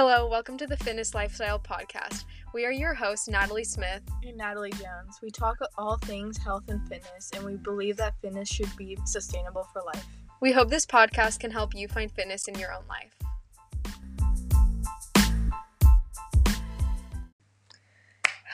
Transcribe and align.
Hello, 0.00 0.28
welcome 0.28 0.56
to 0.58 0.66
the 0.68 0.76
Fitness 0.76 1.12
Lifestyle 1.12 1.58
Podcast. 1.58 2.22
We 2.54 2.64
are 2.64 2.70
your 2.70 2.94
hosts, 2.94 3.26
Natalie 3.26 3.64
Smith 3.64 4.00
and 4.22 4.36
Natalie 4.36 4.70
Jones. 4.70 5.18
We 5.20 5.28
talk 5.32 5.58
all 5.76 5.98
things 5.98 6.38
health 6.38 6.62
and 6.68 6.80
fitness, 6.88 7.32
and 7.34 7.44
we 7.44 7.56
believe 7.56 7.96
that 7.96 8.14
fitness 8.22 8.48
should 8.48 8.70
be 8.76 8.96
sustainable 9.04 9.66
for 9.72 9.82
life. 9.82 10.06
We 10.40 10.52
hope 10.52 10.70
this 10.70 10.86
podcast 10.86 11.40
can 11.40 11.50
help 11.50 11.74
you 11.74 11.88
find 11.88 12.12
fitness 12.12 12.46
in 12.46 12.56
your 12.60 12.72
own 12.72 12.84
life. 12.88 13.12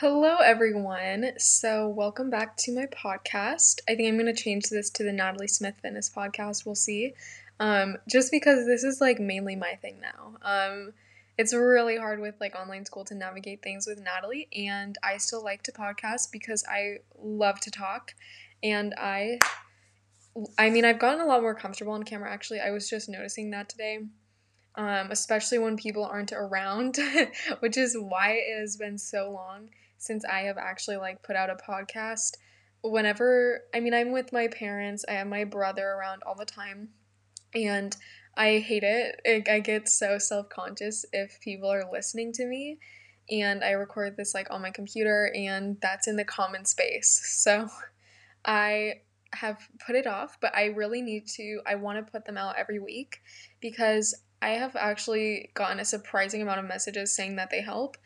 Hello, 0.00 0.38
everyone. 0.38 1.32
So, 1.36 1.88
welcome 1.88 2.30
back 2.30 2.56
to 2.60 2.74
my 2.74 2.86
podcast. 2.86 3.80
I 3.86 3.96
think 3.96 4.08
I'm 4.08 4.16
going 4.16 4.34
to 4.34 4.42
change 4.42 4.70
this 4.70 4.88
to 4.92 5.02
the 5.02 5.12
Natalie 5.12 5.48
Smith 5.48 5.74
Fitness 5.82 6.08
Podcast. 6.08 6.64
We'll 6.64 6.74
see. 6.74 7.12
Um, 7.60 7.98
just 8.08 8.30
because 8.32 8.64
this 8.64 8.82
is 8.82 9.02
like 9.02 9.20
mainly 9.20 9.56
my 9.56 9.74
thing 9.82 10.00
now. 10.00 10.36
Um, 10.40 10.94
it's 11.36 11.52
really 11.52 11.96
hard 11.96 12.20
with 12.20 12.34
like 12.40 12.54
online 12.54 12.84
school 12.84 13.04
to 13.06 13.14
navigate 13.14 13.62
things 13.62 13.86
with 13.86 13.98
Natalie, 13.98 14.48
and 14.54 14.96
I 15.02 15.16
still 15.16 15.42
like 15.42 15.62
to 15.64 15.72
podcast 15.72 16.30
because 16.30 16.64
I 16.68 16.98
love 17.18 17.60
to 17.60 17.70
talk, 17.70 18.14
and 18.62 18.94
I, 18.96 19.38
I 20.58 20.70
mean, 20.70 20.84
I've 20.84 21.00
gotten 21.00 21.20
a 21.20 21.26
lot 21.26 21.42
more 21.42 21.54
comfortable 21.54 21.92
on 21.92 22.04
camera. 22.04 22.30
Actually, 22.30 22.60
I 22.60 22.70
was 22.70 22.88
just 22.88 23.08
noticing 23.08 23.50
that 23.50 23.68
today, 23.68 23.98
um, 24.76 25.10
especially 25.10 25.58
when 25.58 25.76
people 25.76 26.04
aren't 26.04 26.32
around, 26.32 26.98
which 27.60 27.76
is 27.76 27.96
why 27.98 28.32
it 28.32 28.60
has 28.60 28.76
been 28.76 28.98
so 28.98 29.30
long 29.30 29.70
since 29.98 30.24
I 30.24 30.40
have 30.40 30.58
actually 30.58 30.96
like 30.98 31.22
put 31.22 31.36
out 31.36 31.50
a 31.50 31.56
podcast. 31.56 32.36
Whenever 32.82 33.62
I 33.74 33.80
mean, 33.80 33.94
I'm 33.94 34.12
with 34.12 34.32
my 34.32 34.46
parents, 34.48 35.04
I 35.08 35.12
have 35.12 35.26
my 35.26 35.44
brother 35.44 35.88
around 35.88 36.22
all 36.24 36.36
the 36.36 36.44
time, 36.44 36.90
and 37.54 37.96
I 38.36 38.58
hate 38.58 38.82
it. 38.84 39.48
I 39.48 39.60
get 39.60 39.88
so 39.88 40.18
self 40.18 40.48
conscious 40.48 41.04
if 41.12 41.40
people 41.40 41.70
are 41.70 41.90
listening 41.90 42.32
to 42.34 42.46
me. 42.46 42.78
And 43.30 43.64
I 43.64 43.70
record 43.70 44.16
this 44.16 44.34
like 44.34 44.50
on 44.50 44.62
my 44.62 44.70
computer, 44.70 45.32
and 45.34 45.78
that's 45.80 46.08
in 46.08 46.16
the 46.16 46.24
common 46.24 46.64
space. 46.64 47.22
So 47.44 47.68
I 48.44 49.00
have 49.32 49.58
put 49.84 49.96
it 49.96 50.06
off, 50.06 50.38
but 50.40 50.54
I 50.54 50.66
really 50.66 51.02
need 51.02 51.26
to. 51.36 51.60
I 51.66 51.76
want 51.76 52.04
to 52.04 52.10
put 52.10 52.24
them 52.24 52.36
out 52.36 52.56
every 52.58 52.78
week 52.78 53.20
because 53.60 54.14
I 54.42 54.50
have 54.50 54.76
actually 54.76 55.50
gotten 55.54 55.80
a 55.80 55.84
surprising 55.84 56.42
amount 56.42 56.60
of 56.60 56.66
messages 56.66 57.14
saying 57.14 57.36
that 57.36 57.50
they 57.50 57.62
help. 57.62 57.96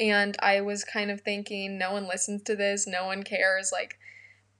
And 0.00 0.36
I 0.40 0.62
was 0.62 0.84
kind 0.84 1.10
of 1.10 1.20
thinking, 1.20 1.76
no 1.76 1.92
one 1.92 2.08
listens 2.08 2.42
to 2.44 2.56
this, 2.56 2.86
no 2.86 3.04
one 3.04 3.22
cares. 3.22 3.70
Like, 3.72 3.98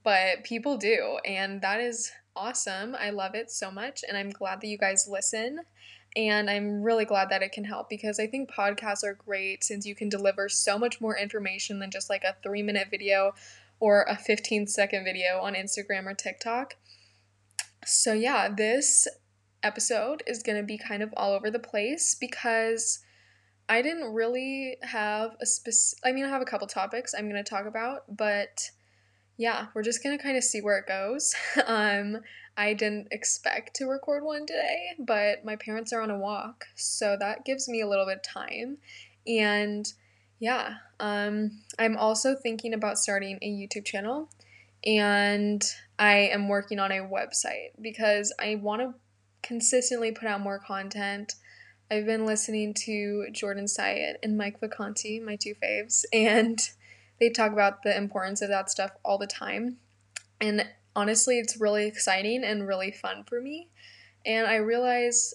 but 0.05 0.45
people 0.45 0.77
do. 0.77 1.19
And 1.25 1.63
that 1.63 1.81
is 1.81 2.13
awesome. 2.37 2.97
I 2.99 3.11
love 3.11 3.35
it 3.35 3.51
so 3.51 3.71
much, 3.71 4.05
and 4.07 4.17
I'm 4.17 4.31
glad 4.31 4.61
that 4.61 4.67
you 4.67 4.79
guys 4.79 5.09
listen. 5.09 5.61
And 6.15 6.51
I'm 6.51 6.83
really 6.83 7.07
glad 7.07 7.31
that 7.31 7.43
it 7.43 7.53
can 7.53 7.65
help 7.65 7.89
because 7.89 8.21
I 8.21 8.27
think 8.27 8.51
podcasts 8.51 9.03
are 9.03 9.15
great 9.15 9.65
since 9.65 9.87
you 9.87 9.95
can 9.95 10.11
deliver 10.11 10.49
so 10.49 10.79
much 10.79 11.01
more 11.01 11.17
information 11.17 11.79
than 11.79 11.91
just 11.91 12.11
like 12.11 12.23
a 12.23 12.37
three 12.43 12.63
minute 12.63 12.89
video 12.91 13.33
or 13.81 14.03
a 14.03 14.17
15 14.17 14.67
second 14.67 15.05
video 15.05 15.41
on 15.41 15.55
Instagram 15.55 16.07
or 16.07 16.15
TikTok. 16.15 16.75
So, 17.85 18.13
yeah, 18.13 18.49
this 18.49 19.09
episode 19.63 20.23
is 20.27 20.43
going 20.43 20.59
to 20.59 20.65
be 20.65 20.77
kind 20.77 21.03
of 21.03 21.15
all 21.17 21.33
over 21.33 21.51
the 21.51 21.59
place 21.59 22.15
because 22.15 23.01
I 23.69 23.81
didn't 23.81 24.13
really 24.13 24.77
have 24.83 25.37
a 25.41 25.47
specific, 25.47 26.01
I 26.05 26.13
mean, 26.13 26.25
I 26.25 26.29
have 26.29 26.43
a 26.43 26.47
couple 26.47 26.67
topics 26.67 27.15
I'm 27.17 27.29
going 27.29 27.43
to 27.43 27.49
talk 27.49 27.67
about, 27.67 28.03
but 28.15 28.71
yeah, 29.43 29.67
we're 29.75 29.83
just 29.83 30.05
gonna 30.05 30.19
kind 30.19 30.37
of 30.37 30.45
see 30.45 30.61
where 30.61 30.79
it 30.79 30.87
goes. 30.87 31.35
um, 31.67 32.19
I 32.57 32.75
didn't 32.75 33.09
expect 33.11 33.75
to 33.77 33.87
record 33.87 34.23
one 34.23 34.47
today, 34.47 34.91
but 35.01 35.45
my 35.45 35.57
parents 35.57 35.93
are 35.93 36.01
on 36.01 36.13
a 36.13 36.19
walk, 36.19 36.67
so 36.77 37.17
that 37.19 37.45
gives 37.45 37.69
me 37.69 37.81
a 37.81 37.89
little 37.89 38.07
bit 38.07 38.19
of 38.19 38.23
time. 38.23 38.79
And 39.27 39.93
yeah, 40.39 40.75
um, 41.01 41.61
I'm 41.77 41.97
also 41.97 42.37
thinking 42.37 42.73
about 42.73 42.99
starting 42.99 43.41
a 43.43 43.51
YouTube 43.51 43.85
channel, 43.85 44.31
and 44.87 45.61
I 45.99 46.31
am 46.33 46.49
working 46.49 46.79
on 46.79 46.93
a 46.93 47.01
website 47.01 47.71
because 47.81 48.33
I 48.39 48.55
want 48.55 48.83
to 48.83 48.95
consistently 49.43 50.13
put 50.13 50.29
out 50.29 50.41
more 50.41 50.61
content. 50.61 51.35
I've 51.91 52.07
been 52.07 52.27
listening 52.27 52.75
to 52.85 53.27
Jordan 53.33 53.67
Syatt 53.67 54.19
and 54.23 54.39
Mike 54.39 54.61
Vacanti, 54.61 55.21
my 55.21 55.35
two 55.35 55.57
faves, 55.61 56.05
and 56.13 56.61
they 57.23 57.31
talk 57.31 57.53
about 57.53 57.85
the 57.85 57.97
importance 57.97 58.43
of 58.43 58.49
that 58.49 58.69
stuff 58.69 58.91
all 59.05 59.17
the 59.17 59.29
time. 59.29 59.77
And 60.41 60.67
honestly, 60.97 61.39
it's 61.39 61.61
really 61.61 61.87
exciting 61.87 62.43
and 62.43 62.67
really 62.67 62.91
fun 62.91 63.23
for 63.23 63.41
me. 63.41 63.69
And 64.27 64.45
I 64.45 64.57
realize 64.57 65.33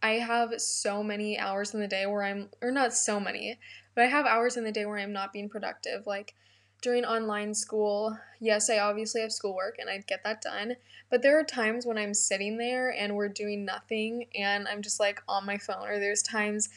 I 0.00 0.12
have 0.12 0.60
so 0.60 1.02
many 1.02 1.36
hours 1.36 1.74
in 1.74 1.80
the 1.80 1.88
day 1.88 2.06
where 2.06 2.22
I'm, 2.22 2.50
or 2.62 2.70
not 2.70 2.94
so 2.94 3.18
many, 3.18 3.58
but 3.96 4.04
I 4.04 4.06
have 4.06 4.26
hours 4.26 4.56
in 4.56 4.62
the 4.62 4.70
day 4.70 4.86
where 4.86 4.98
I'm 4.98 5.12
not 5.12 5.32
being 5.32 5.48
productive. 5.48 6.06
Like 6.06 6.34
during 6.82 7.04
online 7.04 7.52
school, 7.52 8.16
yes, 8.40 8.70
I 8.70 8.78
obviously 8.78 9.20
have 9.22 9.32
schoolwork 9.32 9.78
and 9.80 9.90
I 9.90 10.04
get 10.06 10.22
that 10.22 10.40
done, 10.40 10.76
but 11.10 11.22
there 11.22 11.36
are 11.36 11.42
times 11.42 11.84
when 11.84 11.98
I'm 11.98 12.14
sitting 12.14 12.58
there 12.58 12.90
and 12.90 13.16
we're 13.16 13.28
doing 13.28 13.64
nothing 13.64 14.26
and 14.38 14.68
I'm 14.68 14.82
just 14.82 15.00
like 15.00 15.20
on 15.26 15.46
my 15.46 15.58
phone, 15.58 15.84
or 15.88 15.98
there's 15.98 16.22
times 16.22 16.68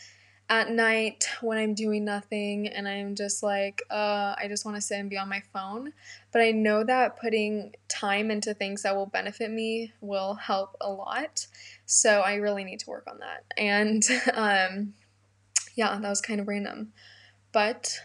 at 0.49 0.71
night 0.71 1.25
when 1.41 1.57
I'm 1.57 1.73
doing 1.73 2.05
nothing 2.05 2.67
and 2.67 2.87
I'm 2.87 3.15
just 3.15 3.43
like, 3.43 3.83
uh, 3.89 4.35
I 4.37 4.45
just 4.47 4.63
want 4.65 4.77
to 4.77 4.81
sit 4.81 4.99
and 4.99 5.09
be 5.09 5.17
on 5.17 5.27
my 5.27 5.41
phone. 5.51 5.91
But 6.31 6.41
I 6.41 6.51
know 6.51 6.83
that 6.85 7.19
putting 7.19 7.75
time 7.89 8.31
into 8.31 8.53
things 8.53 8.83
that 8.83 8.95
will 8.95 9.07
benefit 9.07 9.51
me 9.51 9.93
will 9.99 10.35
help 10.35 10.77
a 10.79 10.89
lot. 10.89 11.47
So 11.85 12.21
I 12.21 12.35
really 12.35 12.63
need 12.63 12.79
to 12.79 12.89
work 12.89 13.07
on 13.09 13.19
that. 13.19 13.43
And 13.57 14.03
um, 14.33 14.93
yeah, 15.75 15.97
that 15.99 16.09
was 16.09 16.21
kind 16.21 16.39
of 16.39 16.47
random, 16.47 16.93
but 17.51 17.99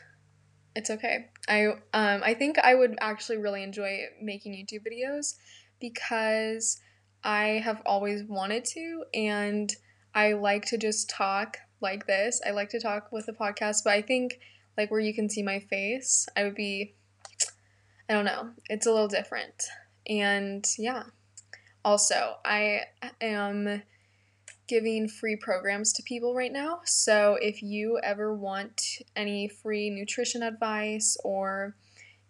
it's 0.75 0.91
okay. 0.91 1.29
I 1.49 1.67
um, 1.67 2.23
I 2.25 2.35
think 2.35 2.59
I 2.59 2.75
would 2.75 2.97
actually 3.01 3.39
really 3.39 3.63
enjoy 3.63 4.07
making 4.21 4.53
YouTube 4.53 4.87
videos 4.87 5.37
because 5.81 6.81
I 7.23 7.61
have 7.65 7.83
always 7.87 8.25
wanted 8.25 8.65
to 8.67 9.05
and 9.15 9.71
I 10.15 10.33
like 10.33 10.67
to 10.67 10.79
just 10.79 11.09
talk 11.09 11.59
like 11.83 12.07
this. 12.07 12.41
I 12.47 12.51
like 12.51 12.71
to 12.71 12.81
talk 12.81 13.13
with 13.13 13.27
the 13.27 13.33
podcast, 13.33 13.85
but 13.85 13.93
I 13.93 14.03
think 14.03 14.39
like 14.77 14.91
where 14.91 15.01
you 15.01 15.15
can 15.15 15.29
see 15.29 15.43
my 15.43 15.59
face, 15.59 16.29
I 16.37 16.45
would 16.45 16.55
be 16.55 16.95
I 18.09 18.15
don't 18.15 18.25
know. 18.25 18.51
It's 18.69 18.87
a 18.87 18.93
little 18.93 19.09
different. 19.09 19.69
And 20.07 20.67
yeah. 20.79 21.05
Also, 21.85 22.37
I 22.45 22.83
am 23.21 23.83
giving 24.69 25.09
free 25.09 25.37
programs 25.37 25.93
to 25.95 26.03
people 26.03 26.35
right 26.35 26.53
now. 26.53 26.81
So 26.85 27.37
if 27.41 27.63
you 27.63 27.99
ever 28.03 28.35
want 28.35 28.83
any 29.17 29.49
free 29.49 29.91
nutrition 29.91 30.43
advice 30.43 31.17
or 31.25 31.75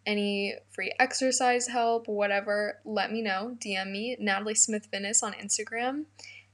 any 0.06 0.54
free 0.70 0.92
exercise 0.98 1.68
help, 1.68 2.08
whatever, 2.08 2.80
let 2.84 3.12
me 3.12 3.22
know. 3.22 3.56
DM 3.58 3.90
me, 3.90 4.16
Natalie 4.18 4.54
Smith 4.54 4.88
Fitness 4.90 5.22
on 5.22 5.32
Instagram 5.34 6.04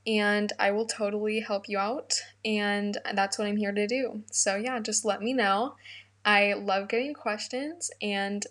and 0.08 0.54
I 0.58 0.70
will 0.70 0.86
totally 0.86 1.40
help 1.40 1.68
you 1.68 1.78
out. 1.78 2.14
And 2.42 2.96
that's 3.14 3.38
what 3.38 3.46
I'm 3.46 3.58
here 3.58 3.72
to 3.72 3.86
do. 3.86 4.22
So, 4.32 4.56
yeah, 4.56 4.80
just 4.80 5.04
let 5.04 5.20
me 5.20 5.34
know. 5.34 5.76
I 6.24 6.54
love 6.54 6.88
getting 6.88 7.12
questions, 7.12 7.90
and 8.00 8.44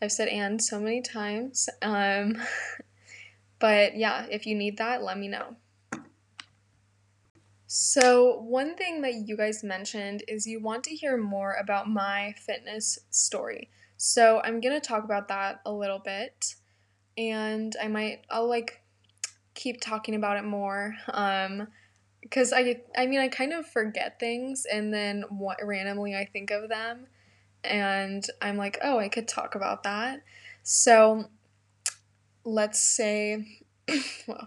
I've 0.00 0.12
said 0.12 0.28
and 0.28 0.62
so 0.62 0.78
many 0.78 1.00
times. 1.02 1.68
Um, 1.82 2.40
but 3.58 3.96
yeah, 3.96 4.26
if 4.30 4.46
you 4.46 4.54
need 4.54 4.76
that, 4.78 5.02
let 5.02 5.18
me 5.18 5.28
know. 5.28 5.56
So, 7.66 8.40
one 8.40 8.76
thing 8.76 9.00
that 9.00 9.26
you 9.26 9.36
guys 9.36 9.64
mentioned 9.64 10.24
is 10.28 10.46
you 10.46 10.60
want 10.60 10.84
to 10.84 10.94
hear 10.94 11.16
more 11.16 11.54
about 11.54 11.88
my 11.88 12.34
fitness 12.36 12.98
story. 13.10 13.70
So, 13.96 14.42
I'm 14.44 14.60
going 14.60 14.78
to 14.78 14.86
talk 14.86 15.04
about 15.04 15.28
that 15.28 15.60
a 15.64 15.72
little 15.72 16.00
bit. 16.00 16.56
And 17.16 17.74
I 17.82 17.88
might, 17.88 18.24
I'll 18.30 18.48
like 18.48 18.81
keep 19.54 19.80
talking 19.80 20.14
about 20.14 20.36
it 20.36 20.44
more. 20.44 20.94
Um, 21.08 21.68
because 22.20 22.52
I, 22.52 22.80
I 22.96 23.06
mean, 23.06 23.18
I 23.18 23.28
kind 23.28 23.52
of 23.52 23.66
forget 23.66 24.20
things, 24.20 24.64
and 24.64 24.94
then 24.94 25.24
what 25.28 25.58
randomly 25.62 26.14
I 26.14 26.24
think 26.24 26.52
of 26.52 26.68
them, 26.68 27.08
and 27.64 28.24
I'm 28.40 28.56
like, 28.56 28.78
oh, 28.82 28.98
I 28.98 29.08
could 29.08 29.26
talk 29.26 29.56
about 29.56 29.82
that. 29.82 30.22
So, 30.62 31.24
let's 32.44 32.80
say, 32.80 33.44
well, 34.28 34.46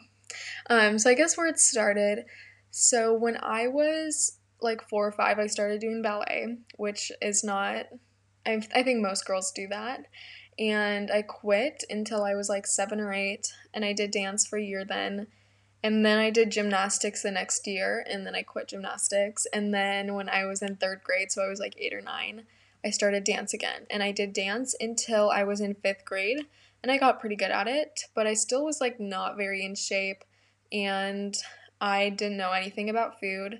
um, 0.70 0.98
so 0.98 1.10
I 1.10 1.14
guess 1.16 1.38
where 1.38 1.48
it 1.48 1.60
started. 1.60 2.26
So 2.72 3.14
when 3.14 3.38
I 3.42 3.68
was 3.68 4.38
like 4.62 4.82
four 4.88 5.08
or 5.08 5.12
five, 5.12 5.38
I 5.38 5.48
started 5.48 5.82
doing 5.82 6.02
ballet, 6.02 6.58
which 6.78 7.12
is 7.22 7.44
not. 7.44 7.88
I 8.46 8.62
I 8.74 8.84
think 8.84 9.02
most 9.02 9.26
girls 9.26 9.52
do 9.52 9.68
that, 9.70 10.06
and 10.58 11.12
I 11.12 11.22
quit 11.22 11.84
until 11.90 12.24
I 12.24 12.36
was 12.36 12.50
like 12.50 12.66
seven 12.66 13.00
or 13.00 13.14
eight, 13.14 13.54
and 13.74 13.84
I 13.84 13.94
did 13.94 14.12
dance 14.12 14.46
for 14.46 14.58
a 14.58 14.64
year 14.64 14.86
then. 14.86 15.28
And 15.84 16.04
then 16.06 16.18
I 16.18 16.32
did 16.32 16.52
gymnastics 16.52 17.22
the 17.22 17.32
next 17.32 17.68
year, 17.68 18.06
and 18.10 18.26
then 18.26 18.34
I 18.34 18.42
quit 18.42 18.70
gymnastics. 18.70 19.46
And 19.54 19.74
then 19.74 20.16
when 20.16 20.30
I 20.30 20.46
was 20.46 20.62
in 20.62 20.78
third 20.78 21.02
grade, 21.04 21.32
so 21.32 21.44
I 21.44 21.48
was 21.48 21.60
like 21.60 21.76
eight 21.78 21.94
or 21.94 22.02
nine, 22.02 22.46
I 22.84 22.90
started 22.90 23.24
dance 23.24 23.54
again. 23.54 23.86
And 23.90 24.02
I 24.02 24.12
did 24.12 24.34
dance 24.34 24.76
until 24.80 25.30
I 25.30 25.44
was 25.44 25.62
in 25.62 25.76
fifth 25.76 26.06
grade, 26.06 26.48
and 26.82 26.92
I 26.92 26.98
got 26.98 27.20
pretty 27.20 27.36
good 27.36 27.52
at 27.52 27.68
it, 27.68 28.06
but 28.16 28.28
I 28.28 28.34
still 28.34 28.66
was 28.66 28.82
like 28.82 29.00
not 29.00 29.38
very 29.38 29.66
in 29.66 29.76
shape, 29.76 30.24
and 30.72 31.36
I 31.82 32.10
didn't 32.10 32.38
know 32.38 32.52
anything 32.52 32.90
about 32.90 33.20
food. 33.20 33.60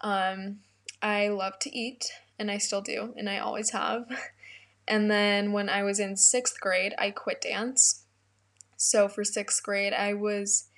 Um, 0.00 0.60
I 1.02 1.28
love 1.28 1.58
to 1.60 1.76
eat, 1.76 2.10
and 2.38 2.50
I 2.50 2.58
still 2.58 2.82
do, 2.82 3.14
and 3.16 3.28
I 3.28 3.38
always 3.38 3.70
have. 3.70 4.04
And 4.88 5.10
then 5.10 5.52
when 5.52 5.68
I 5.68 5.82
was 5.82 6.00
in 6.00 6.16
sixth 6.16 6.58
grade, 6.60 6.94
I 6.98 7.10
quit 7.10 7.42
dance. 7.42 8.04
So 8.76 9.08
for 9.08 9.22
sixth 9.22 9.62
grade, 9.62 9.92
I 9.92 10.14
was 10.14 10.68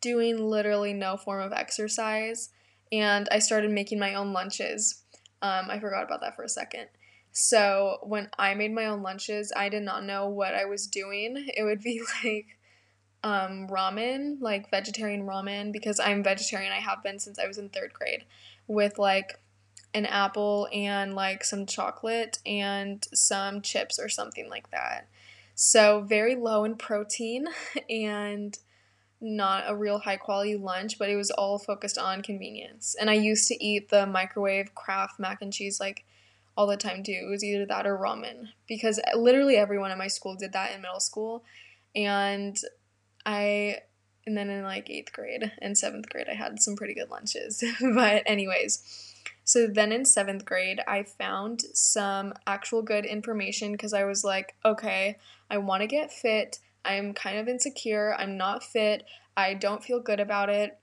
doing 0.00 0.38
literally 0.38 0.92
no 0.92 1.16
form 1.16 1.42
of 1.42 1.52
exercise, 1.52 2.50
and 2.90 3.28
I 3.30 3.40
started 3.40 3.70
making 3.70 3.98
my 3.98 4.14
own 4.14 4.32
lunches. 4.32 5.02
Um, 5.42 5.66
I 5.68 5.78
forgot 5.78 6.04
about 6.04 6.20
that 6.22 6.36
for 6.36 6.44
a 6.44 6.48
second. 6.48 6.86
So 7.32 7.98
when 8.02 8.30
I 8.38 8.54
made 8.54 8.72
my 8.72 8.86
own 8.86 9.02
lunches, 9.02 9.52
I 9.54 9.68
did 9.68 9.82
not 9.82 10.04
know 10.04 10.28
what 10.28 10.54
I 10.54 10.64
was 10.64 10.86
doing. 10.86 11.48
It 11.56 11.62
would 11.62 11.82
be 11.82 12.00
like 12.24 12.58
um, 13.22 13.68
ramen, 13.68 14.40
like 14.40 14.70
vegetarian 14.70 15.22
ramen, 15.22 15.72
because 15.72 16.00
I'm 16.00 16.22
vegetarian. 16.22 16.72
I 16.72 16.80
have 16.80 17.02
been 17.02 17.18
since 17.18 17.38
I 17.38 17.46
was 17.46 17.58
in 17.58 17.68
third 17.68 17.92
grade, 17.92 18.24
with 18.66 18.98
like 18.98 19.40
an 19.94 20.06
apple 20.06 20.68
and 20.72 21.14
like 21.14 21.44
some 21.44 21.66
chocolate 21.66 22.38
and 22.44 23.06
some 23.14 23.62
chips 23.62 23.98
or 23.98 24.08
something 24.08 24.48
like 24.50 24.70
that. 24.70 25.08
So, 25.54 26.02
very 26.02 26.36
low 26.36 26.64
in 26.64 26.76
protein 26.76 27.46
and 27.90 28.56
not 29.20 29.64
a 29.66 29.74
real 29.74 29.98
high 29.98 30.16
quality 30.16 30.56
lunch, 30.56 30.98
but 30.98 31.10
it 31.10 31.16
was 31.16 31.30
all 31.30 31.58
focused 31.58 31.98
on 31.98 32.22
convenience. 32.22 32.94
And 33.00 33.10
I 33.10 33.14
used 33.14 33.48
to 33.48 33.64
eat 33.64 33.88
the 33.88 34.06
microwave 34.06 34.74
Kraft 34.74 35.18
mac 35.18 35.42
and 35.42 35.52
cheese 35.52 35.80
like 35.80 36.04
all 36.56 36.66
the 36.66 36.76
time 36.76 37.02
too. 37.02 37.12
It 37.12 37.30
was 37.30 37.44
either 37.44 37.66
that 37.66 37.86
or 37.86 37.96
ramen 37.96 38.48
because 38.66 38.98
uh, 39.00 39.16
literally 39.16 39.56
everyone 39.56 39.90
in 39.90 39.98
my 39.98 40.08
school 40.08 40.34
did 40.34 40.52
that 40.52 40.74
in 40.74 40.82
middle 40.82 41.00
school. 41.00 41.44
And 41.94 42.58
I 43.26 43.78
and 44.26 44.36
then 44.36 44.50
in 44.50 44.62
like 44.62 44.88
8th 44.88 45.12
grade 45.12 45.52
and 45.60 45.74
7th 45.74 46.08
grade 46.10 46.26
I 46.30 46.34
had 46.34 46.60
some 46.60 46.76
pretty 46.76 46.94
good 46.94 47.10
lunches. 47.10 47.64
but 47.80 48.22
anyways, 48.26 49.07
so 49.48 49.66
then 49.66 49.92
in 49.92 50.04
seventh 50.04 50.44
grade, 50.44 50.80
I 50.86 51.04
found 51.04 51.62
some 51.72 52.34
actual 52.46 52.82
good 52.82 53.06
information 53.06 53.72
because 53.72 53.94
I 53.94 54.04
was 54.04 54.22
like, 54.22 54.54
okay, 54.62 55.16
I 55.48 55.56
want 55.56 55.80
to 55.80 55.86
get 55.86 56.12
fit. 56.12 56.58
I'm 56.84 57.14
kind 57.14 57.38
of 57.38 57.48
insecure. 57.48 58.14
I'm 58.18 58.36
not 58.36 58.62
fit. 58.62 59.04
I 59.38 59.54
don't 59.54 59.82
feel 59.82 60.00
good 60.00 60.20
about 60.20 60.50
it 60.50 60.78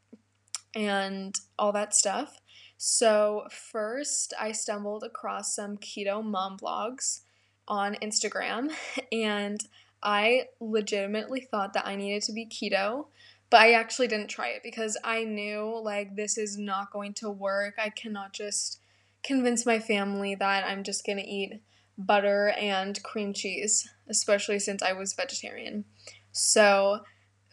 and 0.74 1.36
all 1.60 1.74
that 1.74 1.94
stuff. 1.94 2.42
So, 2.76 3.44
first, 3.52 4.34
I 4.40 4.52
stumbled 4.52 5.04
across 5.04 5.56
some 5.56 5.78
keto 5.78 6.24
mom 6.24 6.58
blogs 6.58 7.20
on 7.68 7.94
Instagram, 8.02 8.72
and 9.12 9.64
I 10.02 10.46
legitimately 10.60 11.42
thought 11.42 11.74
that 11.74 11.86
I 11.86 11.96
needed 11.96 12.24
to 12.24 12.34
be 12.34 12.48
keto 12.48 13.10
but 13.56 13.62
I 13.62 13.72
actually 13.72 14.10
didn't 14.10 14.28
try 14.28 14.50
it 14.50 14.64
because 14.64 14.98
I 15.02 15.24
knew 15.24 15.80
like 15.82 16.18
this 16.18 16.38
is 16.38 16.58
not 16.58 16.92
going 16.92 17.14
to 17.14 17.30
work. 17.30 17.76
I 17.78 17.88
cannot 17.88 18.34
just 18.34 18.82
convince 19.24 19.66
my 19.66 19.80
family 19.80 20.36
that 20.36 20.66
I'm 20.68 20.84
just 20.84 21.06
going 21.06 21.20
to 21.20 21.24
eat 21.26 21.62
butter 21.98 22.50
and 22.60 23.02
cream 23.02 23.32
cheese, 23.32 23.88
especially 24.10 24.60
since 24.60 24.84
I 24.84 24.92
was 24.92 25.14
vegetarian. 25.14 25.86
So 26.34 27.06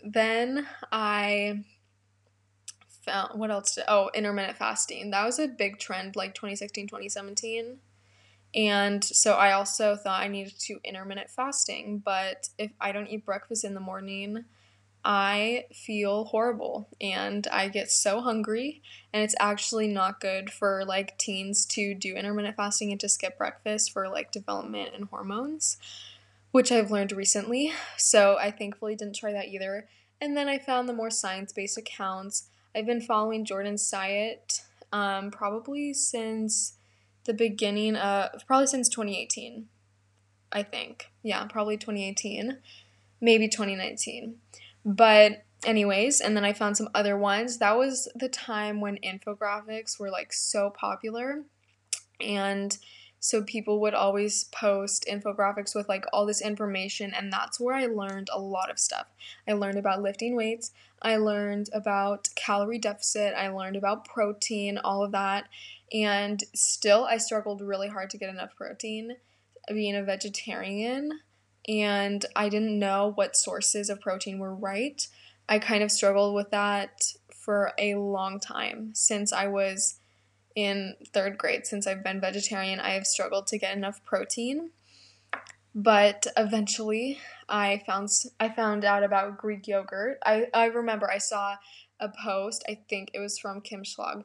then 0.05 0.67
I 0.91 1.63
found 3.05 3.39
what 3.39 3.53
else 3.53 3.77
did 3.77 3.85
oh 3.87 4.11
intermittent 4.13 4.59
fasting 4.59 5.13
that 5.13 5.25
was 5.25 5.39
a 5.39 5.47
big 5.47 5.79
trend 5.79 6.17
like 6.17 6.35
2016 6.35 6.87
2017 6.87 7.79
and 8.55 9.03
so 9.03 9.33
i 9.33 9.51
also 9.51 9.97
thought 9.97 10.23
i 10.23 10.29
needed 10.29 10.57
to 10.57 10.79
intermittent 10.85 11.29
fasting 11.29 11.99
but 11.99 12.49
if 12.59 12.71
i 12.81 12.93
don't 12.93 13.09
eat 13.09 13.27
breakfast 13.27 13.65
in 13.65 13.75
the 13.75 13.81
morning 13.81 14.45
I 15.05 15.65
feel 15.73 16.25
horrible 16.27 16.89
and 17.01 17.47
I 17.49 17.69
get 17.69 17.91
so 17.91 18.21
hungry 18.21 18.83
and 19.13 19.23
it's 19.23 19.35
actually 19.41 19.89
not 19.89 20.21
good 20.21 20.51
for 20.51 20.85
like 20.85 21.19
teens 21.19 21.67
to 21.67 21.95
do 21.95 22.15
intermittent 22.15 22.57
fasting 22.57 22.93
and 22.93 23.01
to 23.01 23.09
skip 23.09 23.37
breakfast 23.37 23.93
for 23.93 24.09
like 24.09 24.31
development 24.31 24.91
and 24.95 25.07
hormones, 25.07 25.77
which 26.53 26.71
I've 26.71 26.93
learned 26.93 27.13
recently. 27.13 27.73
So 27.97 28.37
I 28.41 28.53
thankfully 28.53 28.95
didn't 28.95 29.17
try 29.17 29.33
that 29.33 29.49
either. 29.49 29.89
And 30.21 30.37
then 30.37 30.49
I 30.49 30.59
found 30.59 30.89
the 30.89 30.95
more 30.95 31.11
science-based 31.11 31.77
accounts. 31.77 32.49
I've 32.75 32.87
been 32.87 33.01
following 33.01 33.45
Jordan 33.45 33.75
Syatt 33.75 34.63
um, 34.93 35.33
probably 35.33 35.93
since 35.95 36.75
the 37.25 37.35
beginning 37.35 37.97
of 37.97 38.47
probably 38.47 38.69
since 38.69 38.89
2018. 38.89 39.67
I 40.53 40.63
think. 40.63 41.11
Yeah, 41.23 41.45
probably 41.47 41.77
2018, 41.77 42.59
maybe 43.21 43.49
2019. 43.49 44.37
But 44.85 45.45
anyways, 45.65 46.21
and 46.21 46.37
then 46.37 46.45
I 46.45 46.53
found 46.53 46.77
some 46.77 46.89
other 46.95 47.17
ones. 47.17 47.59
That 47.59 47.77
was 47.77 48.09
the 48.15 48.29
time 48.29 48.81
when 48.81 48.99
infographics 48.99 49.99
were 49.99 50.11
like 50.11 50.33
so 50.33 50.71
popular. 50.71 51.45
And 52.21 52.77
so 53.25 53.45
people 53.45 53.81
would 53.81 53.95
always 53.95 54.45
post 54.45 55.07
infographics 55.09 55.77
with 55.77 55.89
like 55.89 56.05
all 56.13 56.27
this 56.27 56.43
information 56.43 57.15
and 57.15 57.33
that's 57.33 57.61
where 57.61 57.77
I 57.77 57.87
learned 57.87 58.29
a 58.33 58.41
lot 58.41 58.69
of 58.69 58.81
stuff. 58.81 59.07
I 59.47 59.53
learned 59.53 59.79
about 59.79 60.03
lifting 60.03 60.35
weights, 60.35 60.73
I 61.01 61.17
learned 61.19 61.71
about 61.73 62.31
calorie 62.35 62.81
deficit, 62.81 63.33
I 63.37 63.47
learned 63.47 63.77
about 63.77 64.05
protein, 64.05 64.77
all 64.77 65.05
of 65.05 65.13
that. 65.13 65.49
And 65.93 66.43
still 66.53 67.05
I 67.05 67.19
struggled 67.19 67.61
really 67.61 67.89
hard 67.89 68.11
to 68.11 68.19
get 68.19 68.29
enough 68.29 68.57
protein 68.57 69.17
being 69.69 69.95
a 69.95 70.03
vegetarian 70.03 71.21
and 71.69 72.25
I 72.35 72.49
didn't 72.49 72.79
know 72.79 73.13
what 73.15 73.37
sources 73.37 73.89
of 73.89 74.01
protein 74.01 74.39
were 74.39 74.55
right. 74.55 75.07
I 75.49 75.59
kind 75.59 75.83
of 75.83 75.91
struggled 75.91 76.35
with 76.35 76.51
that 76.51 77.03
for 77.35 77.73
a 77.79 77.97
long 77.97 78.41
time 78.41 78.93
since 78.95 79.33
I 79.33 79.49
was 79.49 79.99
in 80.55 80.95
third 81.13 81.39
grade. 81.39 81.67
Since 81.67 81.87
I've 81.87 82.05
been 82.05 82.21
vegetarian, 82.21 82.81
I 82.81 82.91
have 82.91 83.07
struggled 83.07 83.47
to 83.49 83.59
get 83.59 83.77
enough 83.77 84.05
protein. 84.05 84.71
But 85.75 86.27
eventually, 86.37 87.19
I 87.49 87.83
found 87.87 88.11
I 88.39 88.51
found 88.51 88.85
out 88.85 89.03
about 89.03 89.39
Greek 89.39 89.67
yogurt. 89.67 90.19
I, 90.25 90.47
I 90.53 90.67
remember 90.67 91.11
I 91.11 91.19
saw 91.19 91.57
a 91.99 92.11
post. 92.23 92.63
I 92.69 92.81
think 92.89 93.11
it 93.15 93.21
was 93.21 93.39
from 93.39 93.63
Kim 93.63 93.83
Schlag, 93.83 94.25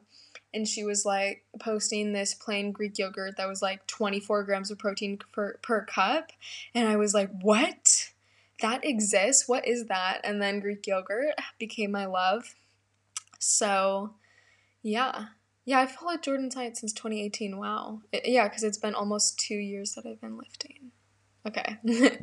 and 0.54 0.66
she 0.66 0.84
was 0.84 1.04
like 1.04 1.44
posting 1.58 2.12
this 2.12 2.34
plain 2.34 2.72
Greek 2.72 2.98
yogurt 2.98 3.36
that 3.36 3.48
was 3.48 3.62
like 3.62 3.86
24 3.86 4.44
grams 4.44 4.70
of 4.70 4.78
protein 4.78 5.18
per, 5.32 5.54
per 5.62 5.84
cup. 5.84 6.32
And 6.74 6.88
I 6.88 6.96
was 6.96 7.14
like, 7.14 7.30
what? 7.40 8.10
That 8.60 8.84
exists? 8.84 9.46
What 9.46 9.66
is 9.66 9.86
that? 9.86 10.20
And 10.24 10.40
then 10.40 10.60
Greek 10.60 10.86
yogurt 10.86 11.34
became 11.58 11.92
my 11.92 12.06
love. 12.06 12.54
So, 13.38 14.14
yeah. 14.82 15.26
Yeah, 15.64 15.80
I 15.80 15.86
followed 15.86 16.22
Jordan 16.22 16.50
Syatt 16.50 16.76
since 16.78 16.92
2018. 16.94 17.58
Wow. 17.58 18.00
It, 18.10 18.26
yeah, 18.26 18.48
because 18.48 18.64
it's 18.64 18.78
been 18.78 18.94
almost 18.94 19.38
two 19.38 19.54
years 19.54 19.94
that 19.94 20.06
I've 20.06 20.20
been 20.20 20.38
lifting. 20.38 20.92
Okay. 21.46 21.76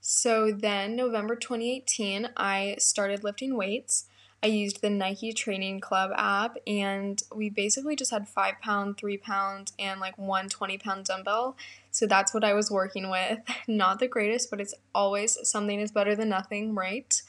so 0.00 0.52
then, 0.52 0.94
November 0.94 1.34
2018, 1.34 2.30
I 2.36 2.76
started 2.78 3.24
lifting 3.24 3.56
weights. 3.56 4.06
I 4.42 4.48
used 4.48 4.80
the 4.80 4.90
Nike 4.90 5.32
Training 5.32 5.80
Club 5.80 6.12
app, 6.14 6.56
and 6.66 7.22
we 7.34 7.48
basically 7.48 7.96
just 7.96 8.10
had 8.10 8.28
five 8.28 8.60
pound, 8.60 8.96
three 8.98 9.16
pound, 9.16 9.72
and 9.78 10.00
like 10.00 10.16
one 10.18 10.48
20 10.48 10.78
pound 10.78 11.06
dumbbell. 11.06 11.56
So 11.90 12.06
that's 12.06 12.34
what 12.34 12.44
I 12.44 12.52
was 12.52 12.70
working 12.70 13.10
with. 13.10 13.40
Not 13.68 13.98
the 13.98 14.08
greatest, 14.08 14.50
but 14.50 14.60
it's 14.60 14.74
always 14.94 15.38
something 15.48 15.80
is 15.80 15.90
better 15.90 16.14
than 16.14 16.28
nothing, 16.28 16.74
right? 16.74 17.20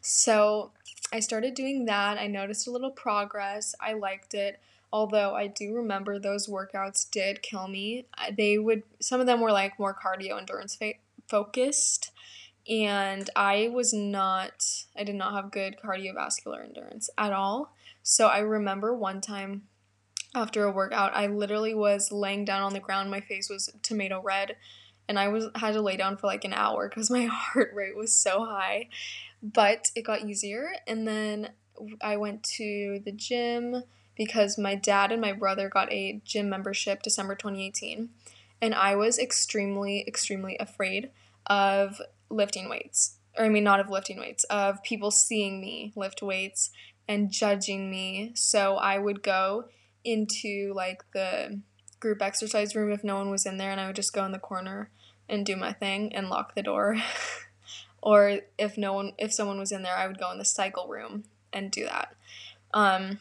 So 0.00 0.70
I 1.12 1.20
started 1.20 1.54
doing 1.54 1.84
that. 1.84 2.18
I 2.18 2.26
noticed 2.26 2.66
a 2.66 2.70
little 2.70 2.90
progress. 2.90 3.74
I 3.80 3.92
liked 3.92 4.34
it. 4.34 4.60
Although 4.92 5.34
I 5.34 5.48
do 5.48 5.74
remember 5.74 6.18
those 6.18 6.46
workouts 6.46 7.10
did 7.10 7.42
kill 7.42 7.68
me. 7.68 8.06
They 8.36 8.58
would, 8.58 8.84
some 9.00 9.20
of 9.20 9.26
them 9.26 9.40
were 9.40 9.52
like 9.52 9.78
more 9.78 9.94
cardio 9.94 10.38
endurance 10.38 10.76
fa- 10.76 10.94
focused 11.28 12.10
and 12.68 13.28
I 13.36 13.68
was 13.72 13.92
not, 13.92 14.64
I 14.96 15.04
did 15.04 15.16
not 15.16 15.34
have 15.34 15.50
good 15.50 15.76
cardiovascular 15.84 16.64
endurance 16.64 17.10
at 17.18 17.32
all. 17.32 17.74
So 18.02 18.28
I 18.28 18.38
remember 18.38 18.94
one 18.94 19.20
time 19.20 19.64
after 20.34 20.64
a 20.64 20.72
workout, 20.72 21.14
I 21.14 21.26
literally 21.26 21.74
was 21.74 22.10
laying 22.10 22.44
down 22.44 22.62
on 22.62 22.72
the 22.72 22.80
ground. 22.80 23.10
My 23.10 23.20
face 23.20 23.48
was 23.48 23.70
tomato 23.82 24.20
red, 24.20 24.56
and 25.08 25.18
I 25.18 25.28
was 25.28 25.48
had 25.54 25.74
to 25.74 25.80
lay 25.80 25.96
down 25.96 26.16
for 26.16 26.26
like 26.26 26.44
an 26.44 26.52
hour 26.52 26.88
because 26.88 27.10
my 27.10 27.24
heart 27.30 27.72
rate 27.74 27.96
was 27.96 28.12
so 28.12 28.44
high. 28.44 28.88
But 29.42 29.90
it 29.94 30.02
got 30.02 30.22
easier, 30.22 30.72
and 30.86 31.06
then 31.06 31.50
I 32.00 32.16
went 32.16 32.42
to 32.54 33.00
the 33.04 33.12
gym 33.12 33.84
because 34.16 34.58
my 34.58 34.74
dad 34.74 35.12
and 35.12 35.20
my 35.20 35.32
brother 35.32 35.68
got 35.68 35.92
a 35.92 36.20
gym 36.24 36.48
membership 36.48 37.02
December 37.02 37.34
2018, 37.34 38.08
and 38.60 38.74
I 38.74 38.96
was 38.96 39.18
extremely, 39.18 40.04
extremely 40.06 40.56
afraid 40.58 41.10
of 41.46 42.00
lifting 42.34 42.68
weights. 42.68 43.16
Or 43.36 43.44
I 43.44 43.48
mean 43.48 43.64
not 43.64 43.80
of 43.80 43.90
lifting 43.90 44.18
weights, 44.18 44.44
of 44.44 44.82
people 44.82 45.10
seeing 45.10 45.60
me 45.60 45.92
lift 45.96 46.22
weights 46.22 46.70
and 47.08 47.30
judging 47.30 47.90
me. 47.90 48.32
So 48.34 48.76
I 48.76 48.98
would 48.98 49.22
go 49.22 49.66
into 50.04 50.72
like 50.74 51.04
the 51.12 51.60
group 52.00 52.22
exercise 52.22 52.76
room 52.76 52.92
if 52.92 53.02
no 53.02 53.16
one 53.16 53.30
was 53.30 53.46
in 53.46 53.56
there 53.56 53.70
and 53.70 53.80
I 53.80 53.86
would 53.86 53.96
just 53.96 54.12
go 54.12 54.24
in 54.24 54.32
the 54.32 54.38
corner 54.38 54.90
and 55.28 55.46
do 55.46 55.56
my 55.56 55.72
thing 55.72 56.14
and 56.14 56.28
lock 56.28 56.54
the 56.54 56.62
door. 56.62 56.96
or 58.02 58.40
if 58.58 58.76
no 58.76 58.92
one 58.92 59.12
if 59.18 59.32
someone 59.32 59.58
was 59.58 59.72
in 59.72 59.82
there, 59.82 59.96
I 59.96 60.06
would 60.06 60.18
go 60.18 60.30
in 60.30 60.38
the 60.38 60.44
cycle 60.44 60.88
room 60.88 61.24
and 61.52 61.70
do 61.70 61.84
that. 61.84 62.14
Um 62.72 63.18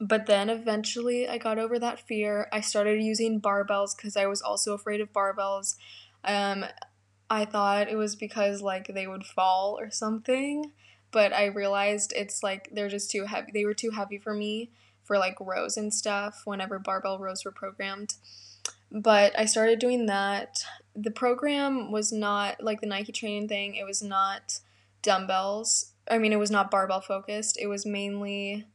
but 0.00 0.26
then 0.26 0.48
eventually 0.48 1.28
I 1.28 1.38
got 1.38 1.58
over 1.58 1.78
that 1.78 2.06
fear. 2.06 2.48
I 2.52 2.60
started 2.60 3.02
using 3.02 3.40
barbells 3.40 3.96
because 3.96 4.16
I 4.16 4.26
was 4.26 4.40
also 4.40 4.74
afraid 4.74 5.00
of 5.00 5.12
barbells. 5.12 5.74
Um, 6.24 6.64
I 7.30 7.44
thought 7.44 7.88
it 7.88 7.96
was 7.96 8.16
because 8.16 8.62
like 8.62 8.88
they 8.94 9.06
would 9.06 9.24
fall 9.24 9.76
or 9.78 9.90
something, 9.90 10.72
but 11.10 11.32
I 11.32 11.46
realized 11.46 12.12
it's 12.16 12.42
like 12.42 12.68
they're 12.72 12.88
just 12.88 13.10
too 13.10 13.24
heavy. 13.24 13.52
They 13.52 13.64
were 13.64 13.74
too 13.74 13.90
heavy 13.90 14.18
for 14.18 14.34
me 14.34 14.70
for 15.04 15.18
like 15.18 15.36
rows 15.40 15.76
and 15.76 15.92
stuff 15.92 16.42
whenever 16.44 16.78
barbell 16.78 17.18
rows 17.18 17.44
were 17.44 17.52
programmed. 17.52 18.14
But 18.90 19.38
I 19.38 19.44
started 19.44 19.78
doing 19.78 20.06
that. 20.06 20.64
The 20.96 21.10
program 21.10 21.92
was 21.92 22.12
not 22.12 22.62
like 22.62 22.80
the 22.80 22.86
Nike 22.86 23.12
training 23.12 23.48
thing, 23.48 23.74
it 23.74 23.84
was 23.84 24.02
not 24.02 24.60
dumbbells. 25.02 25.92
I 26.10 26.18
mean, 26.18 26.32
it 26.32 26.38
was 26.38 26.50
not 26.50 26.70
barbell 26.70 27.02
focused. 27.02 27.58
It 27.60 27.66
was 27.66 27.84
mainly 27.84 28.66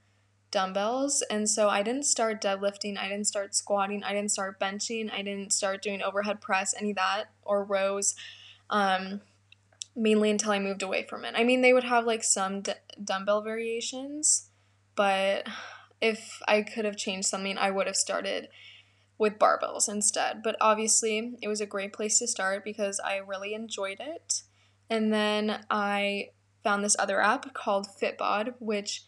dumbbells. 0.52 1.24
And 1.30 1.50
so 1.50 1.68
I 1.68 1.82
didn't 1.82 2.06
start 2.06 2.42
deadlifting, 2.42 2.98
I 2.98 3.10
didn't 3.10 3.28
start 3.28 3.56
squatting, 3.56 4.04
I 4.04 4.14
didn't 4.14 4.32
start 4.32 4.60
benching, 4.60 5.12
I 5.12 5.24
didn't 5.24 5.52
start 5.52 5.82
doing 5.82 6.02
overhead 6.02 6.42
press, 6.42 6.76
any 6.80 6.92
of 6.92 6.98
that, 6.98 7.26
or 7.44 7.64
rows, 7.64 8.16
um, 8.74 9.22
mainly 9.96 10.32
until 10.32 10.52
I 10.52 10.60
moved 10.60 10.82
away 10.82 11.04
from 11.04 11.24
it. 11.24 11.36
I 11.38 11.44
mean, 11.44 11.62
they 11.62 11.72
would 11.72 11.84
have 11.86 12.06
like 12.06 12.24
some 12.24 12.62
d- 12.62 12.74
dumbbell 13.02 13.42
variations, 13.42 14.50
but 14.96 15.48
if 16.02 16.42
I 16.48 16.64
could 16.64 16.84
have 16.84 16.98
changed 16.98 17.28
something, 17.28 17.58
I 17.58 17.70
would 17.70 17.86
have 17.88 17.96
started 17.96 18.50
with 19.20 19.38
barbells 19.38 19.88
instead. 19.88 20.42
But 20.44 20.58
obviously, 20.60 21.38
it 21.42 21.48
was 21.48 21.62
a 21.62 21.68
great 21.68 21.94
place 21.94 22.18
to 22.20 22.28
start 22.28 22.66
because 22.66 23.00
I 23.00 23.18
really 23.18 23.54
enjoyed 23.54 24.00
it. 24.00 24.42
And 24.90 25.14
then 25.14 25.64
I 25.70 26.30
found 26.64 26.84
this 26.84 26.96
other 26.98 27.22
app 27.22 27.54
called 27.54 27.88
Fitbod, 28.02 28.56
which 28.60 29.04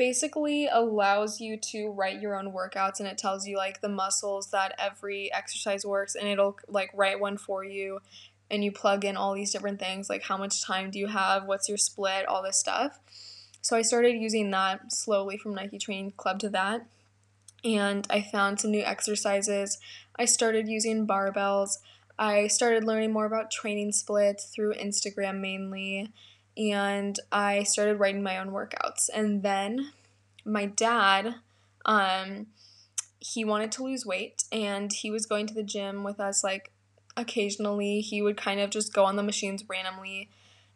basically 0.00 0.66
allows 0.66 1.42
you 1.42 1.58
to 1.58 1.90
write 1.90 2.22
your 2.22 2.34
own 2.34 2.54
workouts 2.54 3.00
and 3.00 3.06
it 3.06 3.18
tells 3.18 3.46
you 3.46 3.58
like 3.58 3.82
the 3.82 3.88
muscles 3.88 4.50
that 4.50 4.74
every 4.78 5.30
exercise 5.30 5.84
works 5.84 6.14
and 6.14 6.26
it'll 6.26 6.56
like 6.68 6.90
write 6.94 7.20
one 7.20 7.36
for 7.36 7.62
you 7.62 8.00
and 8.50 8.64
you 8.64 8.72
plug 8.72 9.04
in 9.04 9.16
all 9.16 9.34
these 9.34 9.52
different 9.52 9.78
things 9.78 10.10
like 10.10 10.22
how 10.24 10.36
much 10.36 10.62
time 10.62 10.90
do 10.90 10.98
you 10.98 11.06
have, 11.06 11.46
what's 11.46 11.68
your 11.68 11.78
split, 11.78 12.26
all 12.26 12.42
this 12.42 12.58
stuff. 12.58 12.98
So 13.62 13.76
I 13.76 13.82
started 13.82 14.16
using 14.16 14.50
that 14.50 14.92
slowly 14.92 15.36
from 15.36 15.54
Nike 15.54 15.78
Training 15.78 16.12
Club 16.16 16.38
to 16.40 16.48
that. 16.50 16.86
And 17.62 18.06
I 18.08 18.22
found 18.22 18.58
some 18.58 18.70
new 18.70 18.82
exercises. 18.82 19.78
I 20.16 20.24
started 20.24 20.66
using 20.66 21.06
barbells. 21.06 21.78
I 22.18 22.46
started 22.46 22.84
learning 22.84 23.12
more 23.12 23.26
about 23.26 23.50
training 23.50 23.92
splits 23.92 24.46
through 24.46 24.74
Instagram 24.74 25.40
mainly 25.40 26.12
and 26.56 27.18
I 27.30 27.62
started 27.62 27.98
writing 27.98 28.22
my 28.22 28.38
own 28.38 28.50
workouts. 28.50 29.08
And 29.12 29.42
then 29.42 29.92
my 30.44 30.66
dad, 30.66 31.36
um, 31.84 32.48
he 33.18 33.44
wanted 33.44 33.72
to 33.72 33.84
lose 33.84 34.04
weight 34.04 34.44
and 34.50 34.92
he 34.92 35.10
was 35.10 35.26
going 35.26 35.46
to 35.46 35.54
the 35.54 35.62
gym 35.62 36.02
with 36.04 36.20
us 36.20 36.42
like 36.42 36.72
occasionally. 37.16 38.00
He 38.00 38.22
would 38.22 38.36
kind 38.36 38.60
of 38.60 38.70
just 38.70 38.92
go 38.92 39.04
on 39.04 39.16
the 39.16 39.22
machines 39.22 39.64
randomly. 39.68 40.28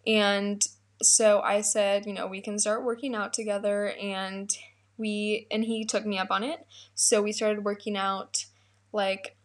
And 0.07 0.67
so 1.03 1.41
I 1.41 1.61
said, 1.61 2.07
you 2.07 2.13
know, 2.13 2.27
we 2.27 2.41
can 2.41 2.59
start 2.59 2.85
working 2.85 3.15
out 3.15 3.33
together 3.33 3.93
and 4.01 4.57
we 4.97 5.47
and 5.51 5.65
he 5.65 5.85
took 5.85 6.07
me 6.07 6.19
up 6.19 6.31
on 6.31 6.45
it. 6.45 6.67
So 6.95 7.23
we 7.23 7.33
started 7.33 7.65
working 7.65 7.97
out 7.97 8.47
like 8.93 9.37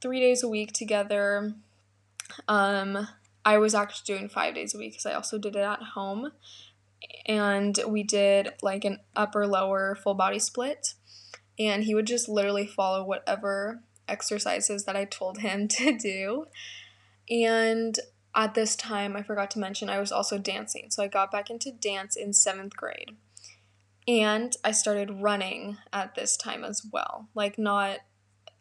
3 0.00 0.20
days 0.20 0.42
a 0.42 0.48
week 0.48 0.72
together. 0.72 1.54
Um 2.48 3.08
I 3.44 3.58
was 3.58 3.74
actually 3.74 4.16
doing 4.16 4.28
five 4.28 4.54
days 4.54 4.74
a 4.74 4.78
week 4.78 4.92
because 4.92 5.06
I 5.06 5.12
also 5.12 5.38
did 5.38 5.54
it 5.54 5.60
at 5.60 5.82
home. 5.94 6.32
And 7.26 7.78
we 7.86 8.02
did 8.02 8.50
like 8.62 8.84
an 8.84 9.00
upper 9.14 9.46
lower 9.46 9.94
full 9.94 10.14
body 10.14 10.38
split. 10.38 10.94
And 11.58 11.84
he 11.84 11.94
would 11.94 12.06
just 12.06 12.28
literally 12.28 12.66
follow 12.66 13.04
whatever 13.04 13.82
exercises 14.08 14.84
that 14.84 14.96
I 14.96 15.04
told 15.04 15.38
him 15.38 15.68
to 15.68 15.96
do. 15.96 16.46
And 17.30 17.98
at 18.34 18.54
this 18.54 18.76
time, 18.76 19.16
I 19.16 19.22
forgot 19.22 19.50
to 19.52 19.58
mention, 19.58 19.88
I 19.88 20.00
was 20.00 20.12
also 20.12 20.38
dancing. 20.38 20.90
So 20.90 21.02
I 21.02 21.08
got 21.08 21.30
back 21.30 21.50
into 21.50 21.70
dance 21.70 22.16
in 22.16 22.32
seventh 22.32 22.76
grade. 22.76 23.16
And 24.06 24.54
I 24.62 24.72
started 24.72 25.22
running 25.22 25.78
at 25.92 26.14
this 26.14 26.36
time 26.36 26.62
as 26.64 26.86
well. 26.92 27.28
Like, 27.34 27.58
not 27.58 28.00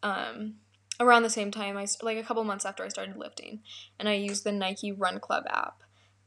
um, 0.04 0.56
around 1.00 1.24
the 1.24 1.30
same 1.30 1.52
time 1.52 1.78
I 1.78 1.88
like 2.02 2.18
a 2.18 2.24
couple 2.24 2.44
months 2.44 2.66
after 2.66 2.84
I 2.84 2.90
started 2.90 3.18
lifting 3.18 3.62
and 4.00 4.08
I 4.08 4.14
used 4.14 4.44
the 4.44 4.52
Nike 4.52 4.92
Run 4.92 5.20
Club 5.20 5.46
app. 5.50 5.82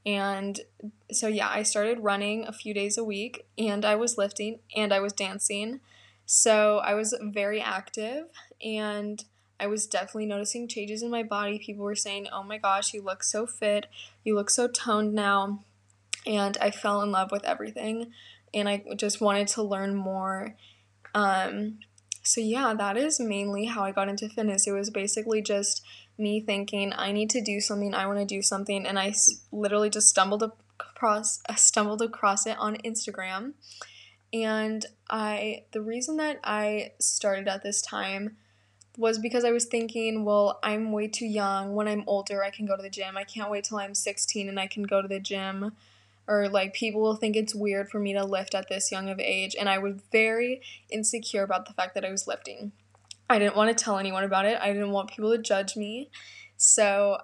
And 0.05 0.61
so 1.11 1.27
yeah, 1.27 1.49
I 1.49 1.63
started 1.63 2.01
running 2.01 2.47
a 2.47 2.53
few 2.53 2.73
days 2.73 2.97
a 2.97 3.05
week 3.05 3.47
and 3.59 3.85
I 3.85 3.97
was 3.97 4.19
lifting 4.19 4.61
and 4.75 4.93
I 4.93 5.01
was 5.01 5.13
dancing. 5.13 5.81
So 6.27 6.79
I 6.79 6.95
was 6.95 7.15
very 7.23 7.61
active 7.61 8.27
and 8.63 9.25
I 9.59 9.69
was 9.69 9.87
definitely 9.87 10.27
noticing 10.27 10.69
changes 10.69 11.03
in 11.03 11.11
my 11.11 11.23
body. 11.23 11.59
People 11.59 11.85
were 11.85 11.95
saying, 11.95 12.29
"Oh 12.31 12.43
my 12.43 12.59
gosh, 12.59 12.93
you 12.93 13.01
look 13.01 13.23
so 13.23 13.47
fit. 13.47 13.87
You 14.23 14.35
look 14.35 14.51
so 14.51 14.69
toned 14.69 15.15
now." 15.15 15.65
And 16.27 16.59
I 16.61 16.71
fell 16.71 17.01
in 17.03 17.13
love 17.13 17.31
with 17.31 17.45
everything 17.45 18.13
and 18.53 18.69
I 18.69 18.83
just 18.97 19.21
wanted 19.21 19.49
to 19.49 19.63
learn 19.63 19.95
more. 19.95 20.55
Um, 21.15 21.79
so, 22.23 22.41
yeah, 22.41 22.75
that 22.75 22.97
is 22.97 23.21
mainly 23.21 23.67
how 23.67 23.85
I 23.85 23.93
got 23.93 24.09
into 24.09 24.29
fitness. 24.29 24.67
It 24.67 24.73
was 24.73 24.91
basically 24.91 25.43
just 25.43 25.85
me 26.19 26.41
thinking, 26.41 26.93
I 26.97 27.13
need 27.13 27.31
to 27.31 27.41
do 27.41 27.61
something, 27.61 27.95
I 27.95 28.07
want 28.07 28.19
to 28.19 28.25
do 28.25 28.43
something, 28.43 28.85
and 28.87 28.99
I 28.99 29.15
literally 29.53 29.91
just 29.91 30.09
stumbled 30.09 30.43
across 30.43 31.41
stumbled 31.57 32.03
across 32.03 32.47
it 32.47 32.57
on 32.59 32.77
Instagram. 32.79 33.53
And 34.45 34.85
I 35.09 35.65
the 35.73 35.81
reason 35.83 36.17
that 36.19 36.41
I 36.45 36.93
started 36.99 37.49
at 37.49 37.63
this 37.63 37.81
time 37.81 38.37
was 38.97 39.19
because 39.19 39.45
I 39.45 39.53
was 39.53 39.67
thinking, 39.67 40.25
well, 40.25 40.59
I'm 40.63 40.93
way 40.93 41.09
too 41.09 41.27
young. 41.27 41.75
When 41.75 41.87
I'm 41.87 42.05
older, 42.07 42.43
I 42.43 42.51
can 42.51 42.67
go 42.67 42.77
to 42.77 42.83
the 42.83 42.91
gym. 42.91 43.17
I 43.17 43.25
can't 43.25 43.51
wait 43.51 43.65
till 43.65 43.79
I'm 43.79 43.95
16 43.95 44.49
and 44.49 44.59
I 44.59 44.67
can 44.67 44.85
go 44.85 45.03
to 45.03 45.09
the 45.09 45.21
gym. 45.21 45.73
Or 46.27 46.49
like 46.49 46.75
people 46.75 47.03
will 47.03 47.15
think 47.15 47.37
it's 47.37 47.55
weird 47.55 47.91
for 47.91 48.01
me 48.01 48.13
to 48.15 48.25
lift 48.25 48.55
at 48.55 48.69
this 48.69 48.91
young 48.91 49.09
of 49.09 49.21
age 49.21 49.55
and 49.57 49.69
i 49.69 49.79
was 49.79 49.95
very 50.11 50.61
insecure 50.91 51.45
about 51.45 51.67
the 51.67 51.73
fact 51.73 51.95
that 51.95 52.05
i 52.05 52.11
was 52.11 52.27
lifting. 52.27 52.73
I 53.31 53.39
didn't 53.39 53.55
want 53.55 53.77
to 53.77 53.85
tell 53.85 53.99
anyone 53.99 54.25
about 54.25 54.45
it. 54.45 54.59
I 54.61 54.73
didn't 54.73 54.91
want 54.91 55.11
people 55.11 55.31
to 55.31 55.39
judge 55.39 55.77
me. 55.77 56.11
So 56.57 57.19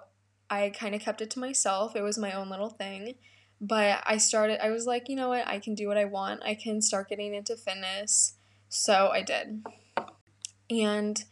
i 0.49 0.69
kind 0.69 0.95
of 0.95 1.01
kept 1.01 1.21
it 1.21 1.31
to 1.31 1.39
myself. 1.39 1.97
It 1.97 2.01
was 2.01 2.17
my 2.17 2.31
own 2.31 2.49
little 2.49 2.69
thing 2.69 3.15
but 3.61 4.01
i 4.05 4.17
started 4.17 4.63
i 4.63 4.69
was 4.69 4.85
like 4.85 5.09
you 5.09 5.15
know 5.15 5.29
what? 5.29 5.47
I 5.47 5.59
can 5.59 5.75
do 5.75 5.87
what 5.87 5.97
i 5.97 6.05
want. 6.05 6.41
I 6.43 6.55
can 6.55 6.81
start 6.81 7.09
getting 7.09 7.33
into 7.33 7.55
fitness. 7.55 8.35
So 8.69 9.09
i 9.13 9.21
did. 9.21 9.63
And 10.69 11.23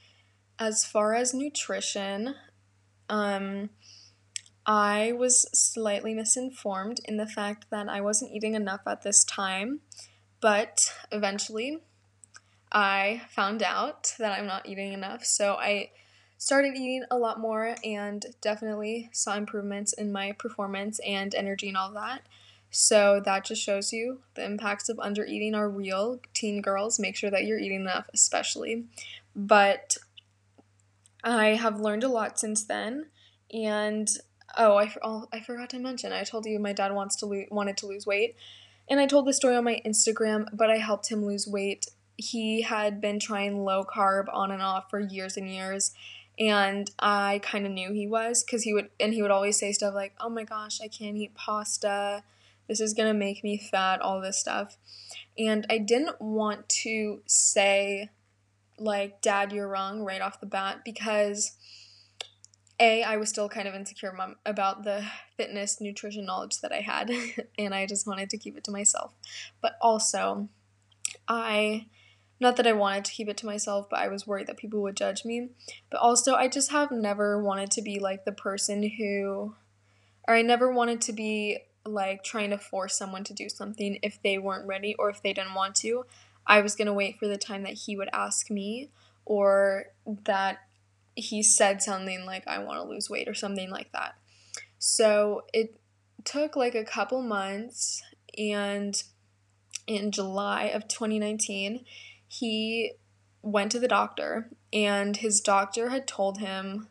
as 0.59 0.85
far 0.85 1.15
as 1.15 1.33
nutrition 1.33 2.35
um 3.09 3.69
I 4.65 5.13
was 5.13 5.47
slightly 5.53 6.13
misinformed 6.13 7.01
in 7.05 7.17
the 7.17 7.25
fact 7.25 7.65
that 7.71 7.89
I 7.89 7.99
wasn't 8.01 8.31
eating 8.31 8.53
enough 8.53 8.81
at 8.85 9.01
this 9.01 9.23
time, 9.23 9.81
but 10.39 10.93
eventually 11.11 11.79
I 12.71 13.23
found 13.29 13.63
out 13.63 14.13
that 14.19 14.37
I'm 14.37 14.45
not 14.45 14.67
eating 14.67 14.93
enough. 14.93 15.25
So 15.25 15.55
I 15.55 15.89
started 16.41 16.75
eating 16.75 17.03
a 17.11 17.17
lot 17.17 17.39
more 17.39 17.75
and 17.83 18.25
definitely 18.41 19.07
saw 19.11 19.35
improvements 19.35 19.93
in 19.93 20.11
my 20.11 20.31
performance 20.31 20.99
and 21.05 21.35
energy 21.35 21.67
and 21.67 21.77
all 21.77 21.91
that. 21.91 22.23
So 22.71 23.21
that 23.23 23.45
just 23.45 23.61
shows 23.61 23.93
you 23.93 24.21
the 24.33 24.43
impacts 24.43 24.89
of 24.89 24.99
under 24.99 25.23
eating 25.23 25.53
are 25.53 25.69
real. 25.69 26.19
Teen 26.33 26.59
girls, 26.59 26.99
make 26.99 27.15
sure 27.15 27.29
that 27.29 27.45
you're 27.45 27.59
eating 27.59 27.81
enough, 27.81 28.09
especially. 28.11 28.85
But 29.35 29.97
I 31.23 31.49
have 31.49 31.79
learned 31.79 32.03
a 32.03 32.07
lot 32.07 32.39
since 32.39 32.63
then, 32.63 33.05
and 33.53 34.09
Oh, 34.57 34.77
I, 34.77 34.93
oh, 35.01 35.27
I 35.31 35.39
forgot 35.39 35.69
to 35.69 35.79
mention. 35.79 36.11
I 36.11 36.23
told 36.23 36.45
you 36.45 36.59
my 36.59 36.73
dad 36.73 36.93
wants 36.93 37.15
to 37.17 37.25
lo- 37.25 37.45
wanted 37.49 37.77
to 37.77 37.87
lose 37.87 38.05
weight, 38.05 38.35
and 38.89 38.99
I 38.99 39.05
told 39.05 39.25
the 39.25 39.33
story 39.33 39.55
on 39.55 39.63
my 39.63 39.81
Instagram. 39.85 40.47
But 40.51 40.69
I 40.69 40.77
helped 40.77 41.09
him 41.09 41.25
lose 41.25 41.47
weight. 41.47 41.87
He 42.17 42.63
had 42.63 42.99
been 42.99 43.19
trying 43.19 43.63
low 43.63 43.83
carb 43.85 44.25
on 44.33 44.51
and 44.51 44.61
off 44.61 44.89
for 44.89 44.99
years 44.99 45.37
and 45.37 45.49
years, 45.49 45.93
and 46.41 46.89
I 46.97 47.39
kind 47.43 47.67
of 47.67 47.71
knew 47.71 47.93
he 47.93 48.07
was 48.07 48.43
because 48.43 48.63
he 48.63 48.73
would 48.73 48.89
and 48.99 49.13
he 49.13 49.21
would 49.21 49.31
always 49.31 49.59
say 49.59 49.71
stuff 49.71 49.93
like, 49.93 50.13
"Oh 50.19 50.29
my 50.29 50.43
gosh, 50.43 50.81
I 50.81 50.87
can't 50.87 51.15
eat 51.15 51.35
pasta. 51.35 52.23
This 52.67 52.79
is 52.79 52.95
gonna 52.95 53.13
make 53.13 53.43
me 53.43 53.57
fat." 53.57 54.01
All 54.01 54.19
this 54.19 54.39
stuff, 54.39 54.77
and 55.37 55.67
I 55.69 55.77
didn't 55.77 56.19
want 56.19 56.67
to 56.83 57.21
say 57.27 58.09
like, 58.79 59.21
"Dad, 59.21 59.51
you're 59.51 59.67
wrong" 59.67 60.01
right 60.01 60.21
off 60.21 60.39
the 60.39 60.47
bat 60.47 60.79
because 60.83 61.51
a 62.79 63.03
i 63.03 63.15
was 63.15 63.29
still 63.29 63.47
kind 63.47 63.67
of 63.67 63.75
insecure 63.75 64.17
about 64.43 64.83
the 64.83 65.05
fitness 65.37 65.79
nutrition 65.79 66.25
knowledge 66.25 66.59
that 66.61 66.71
i 66.71 66.79
had 66.79 67.11
and 67.59 67.75
i 67.75 67.85
just 67.85 68.07
wanted 68.07 68.29
to 68.29 68.37
keep 68.37 68.57
it 68.57 68.63
to 68.63 68.71
myself 68.71 69.13
but 69.61 69.73
also 69.81 70.49
i 71.27 71.85
not 72.41 72.57
that 72.57 72.67
i 72.67 72.73
wanted 72.73 73.05
to 73.05 73.11
keep 73.11 73.29
it 73.29 73.37
to 73.37 73.45
myself 73.45 73.87
but 73.89 73.99
i 73.99 74.07
was 74.07 74.27
worried 74.27 74.47
that 74.47 74.57
people 74.57 74.81
would 74.81 74.97
judge 74.97 75.23
me 75.23 75.49
but 75.89 75.99
also 75.99 76.35
i 76.35 76.47
just 76.47 76.71
have 76.71 76.91
never 76.91 77.41
wanted 77.41 77.71
to 77.71 77.81
be 77.81 77.99
like 77.99 78.25
the 78.25 78.31
person 78.31 78.83
who 78.97 79.55
or 80.27 80.35
i 80.35 80.41
never 80.41 80.71
wanted 80.71 80.99
to 80.99 81.13
be 81.13 81.59
like 81.85 82.23
trying 82.23 82.49
to 82.49 82.57
force 82.57 82.97
someone 82.97 83.23
to 83.23 83.33
do 83.33 83.47
something 83.47 83.97
if 84.03 84.21
they 84.21 84.37
weren't 84.37 84.67
ready 84.67 84.93
or 84.99 85.09
if 85.09 85.23
they 85.23 85.33
didn't 85.33 85.53
want 85.53 85.75
to 85.75 86.03
I 86.45 86.61
was 86.61 86.75
going 86.75 86.87
to 86.87 86.93
wait 86.93 87.17
for 87.17 87.27
the 87.27 87.37
time 87.37 87.63
that 87.63 87.73
he 87.73 87.95
would 87.95 88.09
ask 88.13 88.49
me 88.49 88.89
or 89.25 89.85
that 90.25 90.59
he 91.15 91.43
said 91.43 91.81
something 91.81 92.25
like, 92.25 92.47
I 92.47 92.59
want 92.59 92.79
to 92.81 92.87
lose 92.87 93.09
weight 93.09 93.27
or 93.27 93.33
something 93.33 93.69
like 93.69 93.91
that. 93.91 94.15
So 94.79 95.43
it 95.53 95.79
took 96.23 96.55
like 96.55 96.75
a 96.75 96.83
couple 96.83 97.21
months, 97.21 98.01
and 98.37 99.01
in 99.87 100.11
July 100.11 100.63
of 100.65 100.87
2019, 100.87 101.85
he 102.31 102.93
went 103.41 103.73
to 103.73 103.79
the 103.79 103.89
doctor, 103.89 104.49
and 104.71 105.17
his 105.17 105.41
doctor 105.41 105.89
had 105.89 106.07
told 106.07 106.37
him, 106.37 106.87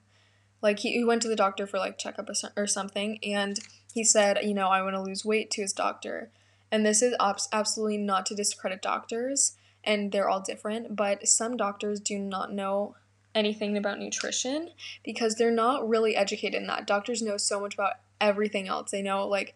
like, 0.61 0.81
he, 0.81 0.93
he 0.93 1.03
went 1.03 1.23
to 1.23 1.29
the 1.29 1.35
doctor 1.35 1.67
for 1.67 1.79
like 1.79 1.97
checkup 1.97 2.29
or, 2.29 2.35
or 2.63 2.67
something, 2.67 3.19
and 3.23 3.59
he 3.95 4.05
said, 4.05 4.41
you 4.43 4.53
know, 4.53 4.69
I 4.69 4.83
want 4.83 4.97
to 4.97 5.01
lose 5.01 5.25
weight 5.25 5.51
to 5.53 5.63
his 5.63 5.73
doctor. 5.73 6.31
And 6.71 6.85
this 6.85 7.01
is 7.01 7.15
absolutely 7.19 7.97
not 7.97 8.27
to 8.27 8.35
discredit 8.35 8.83
doctors, 8.83 9.57
and 9.83 10.13
they're 10.13 10.29
all 10.29 10.41
different, 10.41 10.95
but 10.95 11.27
some 11.27 11.57
doctors 11.57 12.01
do 12.01 12.19
not 12.19 12.53
know 12.53 12.97
anything 13.35 13.79
about 13.79 13.99
nutrition 13.99 14.69
because 15.03 15.37
they're 15.37 15.51
not 15.51 15.89
really 15.89 16.17
educated 16.17 16.61
in 16.61 16.67
that. 16.67 16.87
Doctors 16.87 17.23
know 17.23 17.39
so 17.39 17.61
much 17.61 17.73
about 17.73 17.95
everything 18.21 18.69
else. 18.69 18.91
They 18.91 19.01
know 19.01 19.27
like 19.27 19.55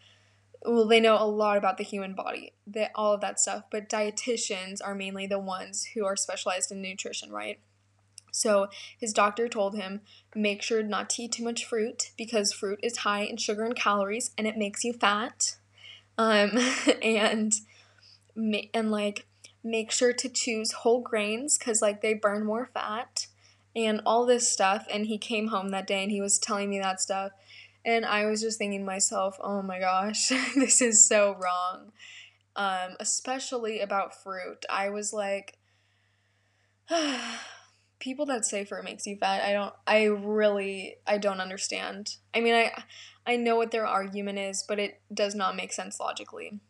well, 0.64 0.86
they 0.86 1.00
know 1.00 1.16
a 1.20 1.26
lot 1.26 1.58
about 1.58 1.76
the 1.76 1.84
human 1.84 2.14
body, 2.14 2.52
that 2.66 2.90
all 2.94 3.12
of 3.12 3.20
that 3.20 3.38
stuff, 3.38 3.64
but 3.70 3.88
dietitians 3.88 4.80
are 4.82 4.94
mainly 4.94 5.26
the 5.26 5.38
ones 5.38 5.84
who 5.94 6.06
are 6.06 6.16
specialized 6.16 6.72
in 6.72 6.80
nutrition, 6.80 7.30
right? 7.30 7.58
So 8.34 8.68
his 8.98 9.12
doctor 9.12 9.46
told 9.46 9.76
him, 9.76 10.00
make 10.34 10.60
sure 10.60 10.82
not 10.82 11.10
to 11.10 11.22
eat 11.22 11.32
too 11.32 11.44
much 11.44 11.64
fruit 11.64 12.10
because 12.16 12.52
fruit 12.52 12.80
is 12.82 12.98
high 12.98 13.22
in 13.22 13.36
sugar 13.36 13.64
and 13.64 13.76
calories 13.76 14.32
and 14.36 14.46
it 14.46 14.56
makes 14.56 14.82
you 14.82 14.92
fat. 14.92 15.56
Um, 16.18 16.58
and 17.02 17.54
and 18.36 18.90
like 18.90 19.26
make 19.62 19.92
sure 19.92 20.12
to 20.12 20.28
choose 20.28 20.72
whole 20.72 21.00
grains 21.00 21.56
because 21.56 21.80
like 21.80 22.02
they 22.02 22.14
burn 22.14 22.44
more 22.44 22.68
fat 22.74 23.28
and 23.76 24.00
all 24.04 24.26
this 24.26 24.50
stuff. 24.50 24.86
And 24.92 25.06
he 25.06 25.16
came 25.16 25.48
home 25.48 25.68
that 25.68 25.86
day 25.86 26.02
and 26.02 26.10
he 26.10 26.20
was 26.20 26.38
telling 26.38 26.70
me 26.70 26.80
that 26.80 27.00
stuff. 27.00 27.30
And 27.84 28.06
I 28.06 28.26
was 28.26 28.40
just 28.40 28.58
thinking 28.58 28.80
to 28.80 28.86
myself, 28.86 29.36
oh 29.42 29.62
my 29.62 29.78
gosh, 29.78 30.28
this 30.54 30.80
is 30.80 31.06
so 31.06 31.36
wrong. 31.38 31.92
Um, 32.56 32.96
especially 33.00 33.80
about 33.80 34.22
fruit. 34.22 34.64
I 34.70 34.88
was 34.90 35.12
like, 35.12 35.58
people 37.98 38.26
that 38.26 38.44
say 38.44 38.64
fruit 38.64 38.84
makes 38.84 39.06
you 39.06 39.16
fat, 39.16 39.42
I 39.42 39.52
don't, 39.52 39.74
I 39.86 40.04
really, 40.04 40.96
I 41.06 41.18
don't 41.18 41.40
understand. 41.40 42.16
I 42.32 42.40
mean, 42.40 42.54
I, 42.54 42.72
I 43.26 43.36
know 43.36 43.56
what 43.56 43.70
their 43.70 43.86
argument 43.86 44.38
is, 44.38 44.64
but 44.66 44.78
it 44.78 45.00
does 45.12 45.34
not 45.34 45.56
make 45.56 45.72
sense 45.72 45.98
logically. 45.98 46.60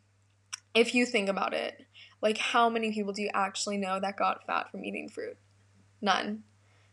If 0.73 0.95
you 0.95 1.05
think 1.05 1.29
about 1.29 1.53
it, 1.53 1.85
like 2.21 2.37
how 2.37 2.69
many 2.69 2.91
people 2.91 3.13
do 3.13 3.21
you 3.21 3.29
actually 3.33 3.77
know 3.77 3.99
that 3.99 4.17
got 4.17 4.45
fat 4.45 4.71
from 4.71 4.83
eating 4.83 5.07
fruit? 5.07 5.37
None 6.01 6.43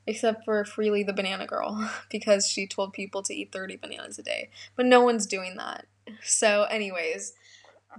except 0.07 0.45
for 0.45 0.65
Freelee 0.65 1.07
the 1.07 1.13
banana 1.13 1.47
girl 1.47 1.91
because 2.11 2.49
she 2.49 2.67
told 2.67 2.93
people 2.93 3.23
to 3.23 3.35
eat 3.35 3.53
30 3.53 3.77
bananas 3.77 4.19
a 4.19 4.23
day. 4.23 4.51
But 4.77 4.87
no 4.87 5.03
one's 5.03 5.27
doing 5.27 5.57
that. 5.57 5.87
So, 6.23 6.65
anyways, 6.65 7.35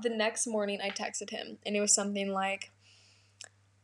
the 0.02 0.10
next 0.10 0.48
morning 0.48 0.80
I 0.84 0.90
texted 0.90 1.30
him 1.30 1.58
and 1.66 1.76
it 1.76 1.82
was 1.82 1.94
something 1.94 2.30
like, 2.30 2.72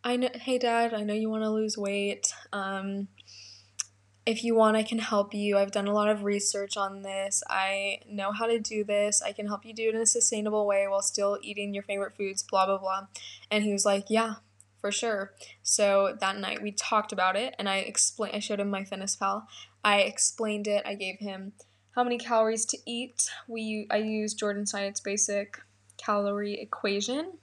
I 0.04 0.16
know, 0.16 0.30
hey 0.34 0.58
dad, 0.58 0.94
I 0.94 1.04
know 1.04 1.14
you 1.14 1.30
want 1.30 1.44
to 1.44 1.50
lose 1.50 1.78
weight. 1.78 2.34
Um, 2.54 3.10
if 4.26 4.44
you 4.44 4.54
want, 4.54 4.78
I 4.78 4.84
can 4.84 5.00
help 5.00 5.34
you. 5.34 5.58
I've 5.58 5.72
done 5.72 5.88
a 5.88 5.94
lot 5.94 6.08
of 6.08 6.24
research 6.24 6.78
on 6.78 7.02
this. 7.02 7.42
I 7.50 8.00
know 8.08 8.32
how 8.32 8.46
to 8.46 8.60
do 8.60 8.84
this. 8.84 9.24
I 9.24 9.32
can 9.32 9.48
help 9.48 9.66
you 9.66 9.74
do 9.74 9.90
it 9.90 9.96
in 9.96 10.02
a 10.02 10.06
sustainable 10.06 10.68
way 10.68 10.88
while 10.88 11.02
still 11.02 11.40
eating 11.42 11.74
your 11.74 11.84
favorite 11.84 12.16
foods, 12.16 12.44
blah, 12.44 12.68
blah, 12.68 12.78
blah. 12.78 13.08
And 13.50 13.64
he 13.64 13.74
was 13.74 13.86
like, 13.86 14.06
Yeah, 14.08 14.36
for 14.80 14.92
sure. 14.92 15.34
So 15.62 16.16
that 16.20 16.38
night 16.38 16.62
we 16.62 16.72
talked 16.72 17.12
about 17.12 17.36
it 17.36 17.56
and 17.60 17.68
I 17.68 17.78
explained 17.78 18.36
I 18.36 18.40
showed 18.40 18.60
him 18.60 18.72
MyFitnessPal. 18.72 19.46
I 19.84 20.02
explained 20.02 20.68
it. 20.68 20.84
I 20.86 20.96
gave 20.96 21.20
him 21.20 21.54
how 21.96 22.04
many 22.04 22.18
calories 22.18 22.66
to 22.68 22.78
eat. 22.86 23.30
We 23.48 23.88
I 23.90 23.98
used 23.98 24.40
Jordan 24.40 24.66
Syatt's 24.66 25.02
basic 25.02 25.62
calorie 25.98 26.60
equation 26.60 27.34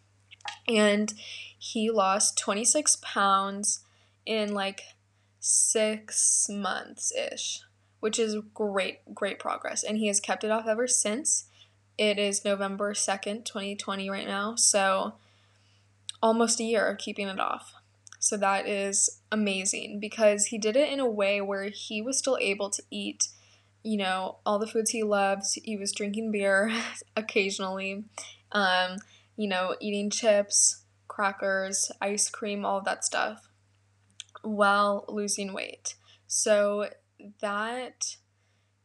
and 0.68 1.12
he 1.58 1.90
lost 1.90 2.38
26 2.38 2.98
pounds 3.02 3.80
in 4.24 4.54
like 4.54 4.82
6 5.40 6.48
months 6.50 7.12
ish, 7.12 7.60
which 8.00 8.18
is 8.18 8.36
great 8.54 9.14
great 9.14 9.38
progress 9.38 9.82
and 9.82 9.98
he 9.98 10.06
has 10.06 10.20
kept 10.20 10.44
it 10.44 10.50
off 10.50 10.66
ever 10.66 10.86
since. 10.86 11.46
It 11.98 12.18
is 12.18 12.44
November 12.44 12.92
2nd, 12.92 13.44
2020 13.46 14.10
right 14.10 14.26
now. 14.26 14.54
So 14.54 15.14
almost 16.22 16.60
a 16.60 16.64
year 16.64 16.86
of 16.86 16.98
keeping 16.98 17.28
it 17.28 17.40
off. 17.40 17.74
So 18.18 18.36
that 18.38 18.66
is 18.66 19.20
amazing 19.30 20.00
because 20.00 20.46
he 20.46 20.58
did 20.58 20.76
it 20.76 20.90
in 20.90 21.00
a 21.00 21.08
way 21.08 21.40
where 21.40 21.64
he 21.64 22.02
was 22.02 22.18
still 22.18 22.38
able 22.40 22.70
to 22.70 22.82
eat, 22.90 23.28
you 23.82 23.96
know, 23.96 24.38
all 24.44 24.58
the 24.58 24.66
foods 24.66 24.90
he 24.90 25.02
loves. 25.02 25.54
He 25.54 25.76
was 25.76 25.92
drinking 25.92 26.32
beer 26.32 26.72
occasionally, 27.16 28.04
um, 28.52 28.96
you 29.36 29.48
know, 29.48 29.76
eating 29.80 30.10
chips, 30.10 30.82
crackers, 31.08 31.92
ice 32.00 32.28
cream, 32.30 32.64
all 32.64 32.78
of 32.78 32.84
that 32.84 33.04
stuff 33.04 33.48
while 34.46 35.04
losing 35.08 35.52
weight. 35.52 35.96
So 36.26 36.90
that 37.40 38.16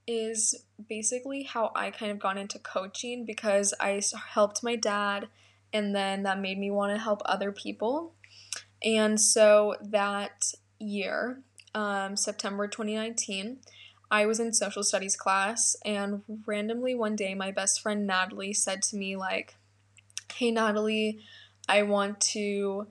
is 0.08 0.66
basically 0.90 1.44
how 1.44 1.72
I 1.76 1.92
kind 1.92 2.12
of 2.12 2.20
got 2.20 2.38
into 2.38 2.60
coaching 2.60 3.26
because 3.26 3.74
I 3.80 4.02
helped 4.34 4.64
my 4.64 4.76
dad 4.76 5.28
and 5.74 5.96
then 5.96 6.24
that 6.24 6.40
made 6.40 6.58
me 6.58 6.72
want 6.72 6.94
to 6.94 7.02
help 7.02 7.22
other 7.26 7.52
people. 7.52 8.14
And 8.84 9.20
so 9.20 9.76
that 9.82 10.54
year, 10.80 11.42
um, 11.74 12.16
September 12.16 12.68
2019, 12.68 13.60
I 14.10 14.26
was 14.26 14.40
in 14.40 14.54
social 14.54 14.84
studies 14.84 15.16
class, 15.16 15.76
and 15.86 16.24
randomly 16.46 16.96
one 16.96 17.16
day, 17.16 17.34
my 17.34 17.52
best 17.52 17.82
friend 17.82 18.06
Natalie 18.06 18.54
said 18.54 18.82
to 18.84 18.98
me, 18.98 19.16
like, 19.16 19.56
Hey, 20.36 20.52
Natalie, 20.52 21.20
I 21.70 21.84
want 21.84 22.20
to, 22.32 22.88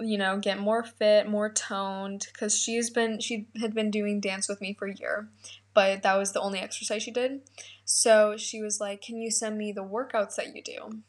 you 0.00 0.18
know, 0.18 0.38
get 0.38 0.58
more 0.58 0.84
fit, 0.84 1.28
more 1.28 1.50
toned, 1.50 2.26
because 2.32 2.58
she's 2.58 2.90
been, 2.90 3.18
she 3.20 3.46
had 3.60 3.74
been 3.74 3.90
doing 3.90 4.20
dance 4.20 4.48
with 4.48 4.60
me 4.60 4.74
for 4.74 4.88
a 4.88 4.94
year, 4.94 5.28
but 5.72 6.02
that 6.02 6.18
was 6.18 6.32
the 6.32 6.40
only 6.40 6.58
exercise 6.58 7.02
she 7.02 7.10
did. 7.10 7.40
So 7.86 8.36
she 8.36 8.60
was 8.60 8.78
like, 8.78 9.00
Can 9.00 9.16
you 9.16 9.30
send 9.30 9.56
me 9.56 9.72
the 9.72 9.84
workouts 9.84 10.34
that 10.36 10.54
you 10.54 10.62
do? 10.62 11.02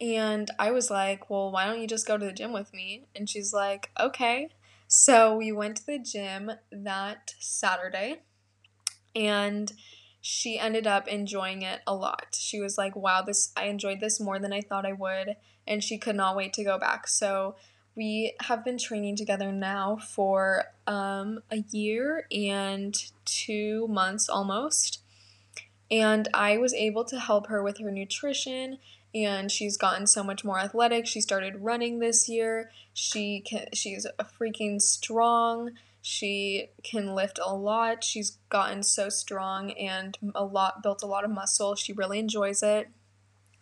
And 0.00 0.50
I 0.58 0.70
was 0.70 0.90
like, 0.90 1.30
well, 1.30 1.50
why 1.50 1.66
don't 1.66 1.80
you 1.80 1.86
just 1.86 2.06
go 2.06 2.18
to 2.18 2.24
the 2.24 2.32
gym 2.32 2.52
with 2.52 2.72
me? 2.74 3.06
And 3.14 3.28
she's 3.28 3.52
like, 3.52 3.90
okay. 3.98 4.50
So 4.88 5.36
we 5.36 5.52
went 5.52 5.78
to 5.78 5.86
the 5.86 5.98
gym 5.98 6.52
that 6.70 7.34
Saturday 7.38 8.20
and 9.14 9.72
she 10.20 10.58
ended 10.58 10.86
up 10.86 11.08
enjoying 11.08 11.62
it 11.62 11.80
a 11.86 11.94
lot. 11.94 12.36
She 12.38 12.60
was 12.60 12.76
like, 12.76 12.94
wow, 12.94 13.22
this 13.22 13.52
I 13.56 13.64
enjoyed 13.64 14.00
this 14.00 14.20
more 14.20 14.38
than 14.38 14.52
I 14.52 14.60
thought 14.60 14.84
I 14.84 14.92
would 14.92 15.36
and 15.66 15.82
she 15.82 15.98
could 15.98 16.16
not 16.16 16.36
wait 16.36 16.52
to 16.54 16.64
go 16.64 16.78
back. 16.78 17.08
So 17.08 17.56
we 17.94 18.34
have 18.42 18.64
been 18.64 18.78
training 18.78 19.16
together 19.16 19.50
now 19.50 19.96
for 19.96 20.64
um, 20.86 21.40
a 21.50 21.64
year 21.70 22.26
and 22.30 22.94
two 23.24 23.88
months 23.88 24.28
almost. 24.28 25.00
And 25.90 26.28
I 26.34 26.58
was 26.58 26.74
able 26.74 27.04
to 27.06 27.18
help 27.18 27.46
her 27.46 27.62
with 27.62 27.78
her 27.78 27.90
nutrition 27.90 28.78
and 29.24 29.50
she's 29.50 29.76
gotten 29.76 30.06
so 30.06 30.22
much 30.22 30.44
more 30.44 30.58
athletic. 30.58 31.06
She 31.06 31.20
started 31.20 31.62
running 31.62 31.98
this 31.98 32.28
year. 32.28 32.70
She 32.92 33.40
can 33.40 33.68
she's 33.72 34.06
a 34.18 34.24
freaking 34.24 34.80
strong. 34.80 35.70
She 36.02 36.70
can 36.84 37.14
lift 37.14 37.38
a 37.44 37.54
lot. 37.54 38.04
She's 38.04 38.38
gotten 38.48 38.82
so 38.82 39.08
strong 39.08 39.72
and 39.72 40.16
a 40.34 40.44
lot 40.44 40.82
built 40.82 41.02
a 41.02 41.06
lot 41.06 41.24
of 41.24 41.30
muscle. 41.30 41.74
She 41.74 41.92
really 41.92 42.18
enjoys 42.18 42.62
it. 42.62 42.88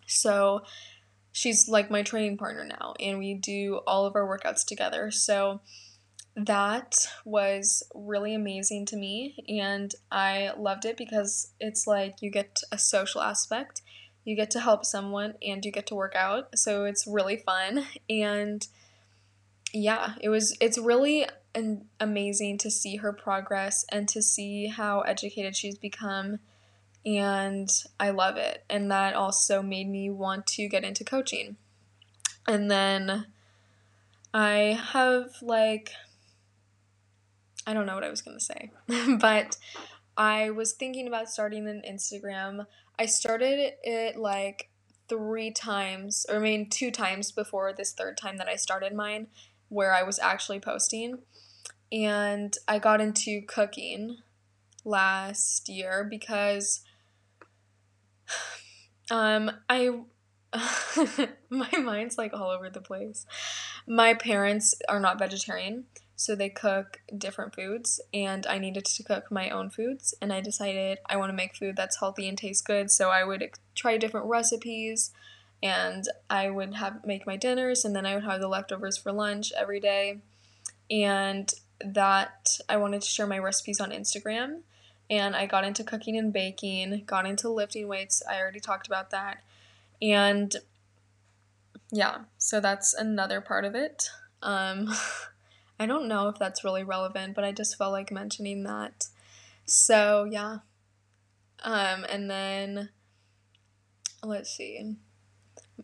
So 0.07 0.63
she's 1.33 1.69
like 1.69 1.91
my 1.91 2.03
training 2.03 2.37
partner 2.37 2.65
now 2.65 2.95
and 3.01 3.19
we 3.19 3.35
do 3.35 3.81
all 3.87 4.07
of 4.07 4.15
our 4.15 4.27
workouts 4.27 4.65
together. 4.67 5.11
So 5.11 5.61
that 6.37 6.97
was 7.25 7.83
really 7.95 8.35
amazing 8.35 8.87
to 8.87 8.97
me 8.97 9.45
and 9.49 9.95
I 10.11 10.51
loved 10.59 10.85
it 10.85 10.97
because 10.97 11.53
it's 11.61 11.87
like 11.87 12.21
you 12.21 12.31
get 12.31 12.61
a 12.73 12.79
social 12.79 13.21
aspect 13.21 13.83
you 14.25 14.35
get 14.35 14.51
to 14.53 14.61
help 14.61 14.85
someone 14.85 15.35
and 15.47 15.65
you 15.65 15.71
get 15.71 15.87
to 15.89 15.95
work 15.95 16.15
out. 16.15 16.59
So 16.59 16.85
it's 16.85 17.07
really 17.07 17.37
fun. 17.37 17.87
And 18.09 18.67
yeah, 19.73 20.15
it 20.21 20.29
was 20.29 20.57
it's 20.61 20.79
really 20.79 21.27
an, 21.55 21.87
amazing 22.01 22.59
to 22.59 22.71
see 22.71 22.97
her 22.97 23.13
progress 23.13 23.85
and 23.91 24.09
to 24.09 24.23
see 24.23 24.69
how 24.69 25.01
educated 25.01 25.57
she's 25.57 25.79
become 25.79 26.39
and 27.07 27.69
I 28.01 28.11
love 28.11 28.37
it. 28.37 28.65
And 28.71 28.91
that 28.91 29.15
also 29.15 29.61
made 29.63 29.89
me 29.89 30.09
want 30.11 30.47
to 30.49 30.69
get 30.69 30.85
into 30.85 31.05
coaching. 31.05 31.57
And 32.47 32.71
then 32.71 33.27
I 34.33 34.81
have 34.93 35.31
like 35.43 35.93
I 37.67 37.73
don't 37.73 37.87
know 37.87 37.95
what 37.95 38.05
I 38.05 38.11
was 38.11 38.21
going 38.21 38.39
to 38.39 38.45
say, 38.45 38.71
but 39.19 39.57
I 40.17 40.51
was 40.51 40.73
thinking 40.73 41.07
about 41.07 41.29
starting 41.29 41.67
an 41.69 41.83
Instagram 41.89 42.67
I 42.99 43.07
started 43.07 43.75
it 43.83 44.17
like 44.17 44.71
three 45.09 45.51
times, 45.51 46.25
or 46.29 46.37
I 46.37 46.39
mean, 46.39 46.71
two 46.71 46.91
times 46.91 47.33
before 47.33 47.73
this 47.73 47.93
third 47.93 48.17
time 48.17 48.39
that 48.39 48.49
I 48.49 48.57
started 48.57 48.95
mine, 48.95 49.27
where 49.69 49.93
I 49.93 50.03
was 50.03 50.19
actually 50.19 50.61
posting. 50.61 51.19
And 51.91 52.57
I 52.69 52.79
got 52.79 53.01
into 53.01 53.43
cooking 53.43 54.19
last 54.85 55.69
year 55.69 56.07
because 56.09 56.83
um 59.11 59.51
I 59.69 60.01
my 61.51 61.71
mind's 61.79 62.17
like 62.17 62.33
all 62.33 62.51
over 62.51 62.71
the 62.71 62.81
place. 62.81 63.27
My 63.89 64.15
parents 64.15 64.75
are 64.89 65.01
not 65.01 65.19
vegetarian, 65.19 65.85
so 66.17 66.35
they 66.35 66.49
cook 66.49 67.01
different 67.17 67.55
foods, 67.55 68.01
and 68.13 68.47
I 68.47 68.59
needed 68.59 68.85
to 68.85 69.03
cook 69.03 69.31
my 69.31 69.51
own 69.51 69.71
foods. 69.71 70.15
And 70.21 70.33
I 70.33 70.41
decided 70.41 70.99
I 71.07 71.17
want 71.17 71.31
to 71.31 71.37
make 71.37 71.57
food 71.57 71.77
that's 71.77 71.99
healthy 71.99 72.29
and 72.29 72.39
tastes 72.39 72.63
good, 72.63 72.91
so 72.91 73.11
I 73.11 73.25
would 73.25 73.51
try 73.75 73.97
different 73.97 74.27
recipes, 74.27 75.13
and 75.63 76.09
I 76.29 76.51
would 76.51 76.75
have 76.75 77.05
make 77.05 77.27
my 77.27 77.37
dinners, 77.37 77.85
and 77.85 77.95
then 77.95 78.07
I 78.07 78.15
would 78.15 78.25
have 78.25 78.41
the 78.41 78.49
leftovers 78.49 78.97
for 78.97 79.13
lunch 79.13 79.53
every 79.57 79.81
day. 79.81 80.19
And 80.91 81.53
that 81.85 82.59
I 82.69 82.77
wanted 82.77 83.03
to 83.03 83.09
share 83.09 83.27
my 83.27 83.39
recipes 83.39 83.81
on 83.81 83.91
Instagram, 83.91 84.61
and 85.11 85.35
I 85.35 85.47
got 85.47 85.65
into 85.65 85.85
cooking 85.85 86.17
and 86.17 86.33
baking, 86.33 87.05
got 87.07 87.27
into 87.27 87.49
lifting 87.49 87.89
weights. 87.89 88.23
I 88.29 88.41
already 88.41 88.61
talked 88.61 88.87
about 88.87 89.11
that 89.11 89.43
and 90.05 90.55
yeah, 91.91 92.25
so 92.39 92.61
that's 92.61 92.93
another 92.95 93.41
part 93.41 93.65
of 93.65 93.75
it. 93.75 94.11
Um, 94.43 94.93
I 95.79 95.87
don't 95.87 96.09
know 96.09 96.29
if 96.29 96.39
that's 96.39 96.65
really 96.65 96.85
relevant, 96.85 97.35
but 97.35 97.45
I 97.45 97.53
just 97.53 97.77
felt 97.77 97.93
like 97.93 98.13
mentioning 98.13 98.63
that. 98.65 99.09
So 99.67 100.25
yeah. 100.31 100.59
Um, 101.63 102.05
and 102.09 102.31
then 102.31 102.91
let's 104.23 104.51
see. 104.51 104.97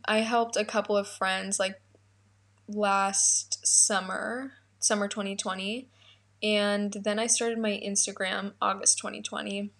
I 0.04 0.18
helped 0.18 0.56
a 0.56 0.64
couple 0.64 0.96
of 0.96 1.08
friends 1.08 1.58
like 1.58 1.80
last 2.68 3.66
summer, 3.66 4.52
summer 4.78 5.08
2020. 5.08 5.88
And 6.42 6.92
then 6.92 7.18
I 7.18 7.26
started 7.26 7.58
my 7.58 7.80
Instagram 7.84 8.52
August 8.62 8.98
2020 8.98 9.70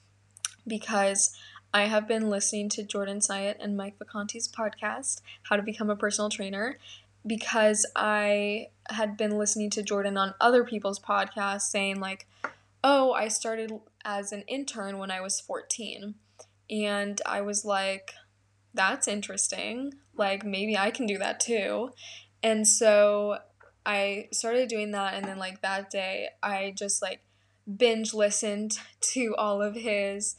because 0.67 1.35
I 1.73 1.85
have 1.85 2.09
been 2.09 2.29
listening 2.29 2.69
to 2.71 2.83
Jordan 2.83 3.21
Syatt 3.21 3.57
and 3.61 3.77
Mike 3.77 3.99
Vacanti's 3.99 4.49
podcast, 4.49 5.21
How 5.45 5.57
to 5.57 5.63
Become 5.63 5.89
a 5.89 5.97
Personal 5.97 6.29
Trainer, 6.29 6.79
because 7.27 7.87
I 7.95 8.69
had 8.89 9.17
been 9.17 9.39
listening 9.39 9.71
to 9.71 9.83
Jordan 9.83 10.17
on 10.17 10.35
other 10.41 10.65
people's 10.65 10.99
podcasts 10.99 11.63
saying, 11.63 12.01
like, 12.01 12.27
oh, 12.83 13.13
I 13.13 13.29
started 13.29 13.73
as 14.05 14.33
an 14.33 14.43
intern 14.43 14.99
when 14.99 15.11
I 15.11 15.21
was 15.21 15.41
14. 15.41 16.15
And 16.71 17.21
I 17.27 17.41
was 17.41 17.65
like, 17.65 18.13
that's 18.73 19.09
interesting. 19.09 19.95
Like, 20.17 20.45
maybe 20.45 20.77
I 20.79 20.91
can 20.91 21.07
do 21.07 21.19
that 21.19 21.41
too. 21.41 21.91
And 22.43 22.67
so 22.67 23.39
I 23.85 24.29
started 24.33 24.69
doing 24.69 24.93
that. 24.93 25.15
And 25.15 25.27
then, 25.27 25.39
like, 25.39 25.63
that 25.63 25.91
day, 25.91 26.29
I 26.43 26.73
just 26.77 27.03
like 27.03 27.21
binge 27.77 28.15
listened 28.15 28.79
to 29.01 29.35
all 29.37 29.63
of 29.63 29.75
his 29.75 30.37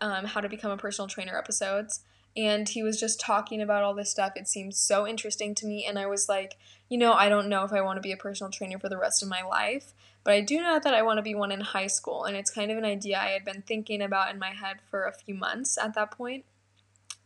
um, 0.00 0.24
how 0.24 0.40
to 0.40 0.48
become 0.48 0.70
a 0.70 0.76
personal 0.76 1.08
trainer 1.08 1.36
episodes 1.36 2.00
and 2.36 2.68
he 2.68 2.82
was 2.82 3.00
just 3.00 3.20
talking 3.20 3.60
about 3.60 3.82
all 3.82 3.94
this 3.94 4.10
stuff. 4.10 4.32
It 4.36 4.48
seemed 4.48 4.74
so 4.74 5.06
interesting 5.06 5.54
to 5.56 5.66
me, 5.66 5.84
and 5.86 5.98
I 5.98 6.06
was 6.06 6.28
like, 6.28 6.56
you 6.88 6.98
know, 6.98 7.12
I 7.12 7.28
don't 7.28 7.48
know 7.48 7.64
if 7.64 7.72
I 7.72 7.80
want 7.80 7.96
to 7.96 8.02
be 8.02 8.12
a 8.12 8.16
personal 8.16 8.50
trainer 8.50 8.78
for 8.78 8.88
the 8.88 8.98
rest 8.98 9.22
of 9.22 9.28
my 9.28 9.42
life, 9.42 9.92
but 10.24 10.34
I 10.34 10.40
do 10.40 10.60
know 10.60 10.80
that 10.82 10.94
I 10.94 11.02
want 11.02 11.18
to 11.18 11.22
be 11.22 11.34
one 11.34 11.52
in 11.52 11.60
high 11.60 11.86
school, 11.86 12.24
and 12.24 12.36
it's 12.36 12.50
kind 12.50 12.70
of 12.70 12.78
an 12.78 12.84
idea 12.84 13.18
I 13.18 13.28
had 13.28 13.44
been 13.44 13.62
thinking 13.62 14.02
about 14.02 14.32
in 14.32 14.38
my 14.38 14.50
head 14.50 14.76
for 14.90 15.04
a 15.04 15.12
few 15.12 15.34
months 15.34 15.78
at 15.78 15.94
that 15.94 16.10
point. 16.10 16.44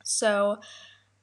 So 0.03 0.61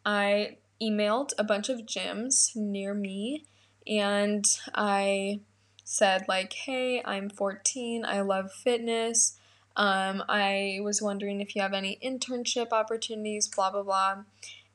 I 0.06 0.58
emailed 0.82 1.32
a 1.38 1.44
bunch 1.44 1.70
of 1.70 1.82
gyms 1.82 2.56
near 2.56 2.94
me, 2.94 3.46
and 3.88 4.46
I 4.74 5.42
said, 5.84 6.26
like, 6.28 6.54
hey, 6.54 7.02
I'm 7.04 7.30
14, 7.30 8.06
I 8.06 8.22
love 8.22 8.52
fitness. 8.52 9.38
Um, 9.76 10.24
I 10.28 10.80
was 10.84 11.02
wondering 11.02 11.42
if 11.42 11.56
you 11.56 11.62
have 11.62 11.74
any 11.74 11.98
internship 12.04 12.72
opportunities, 12.72 13.48
blah, 13.48 13.72
blah, 13.72 13.84
blah. 13.84 14.24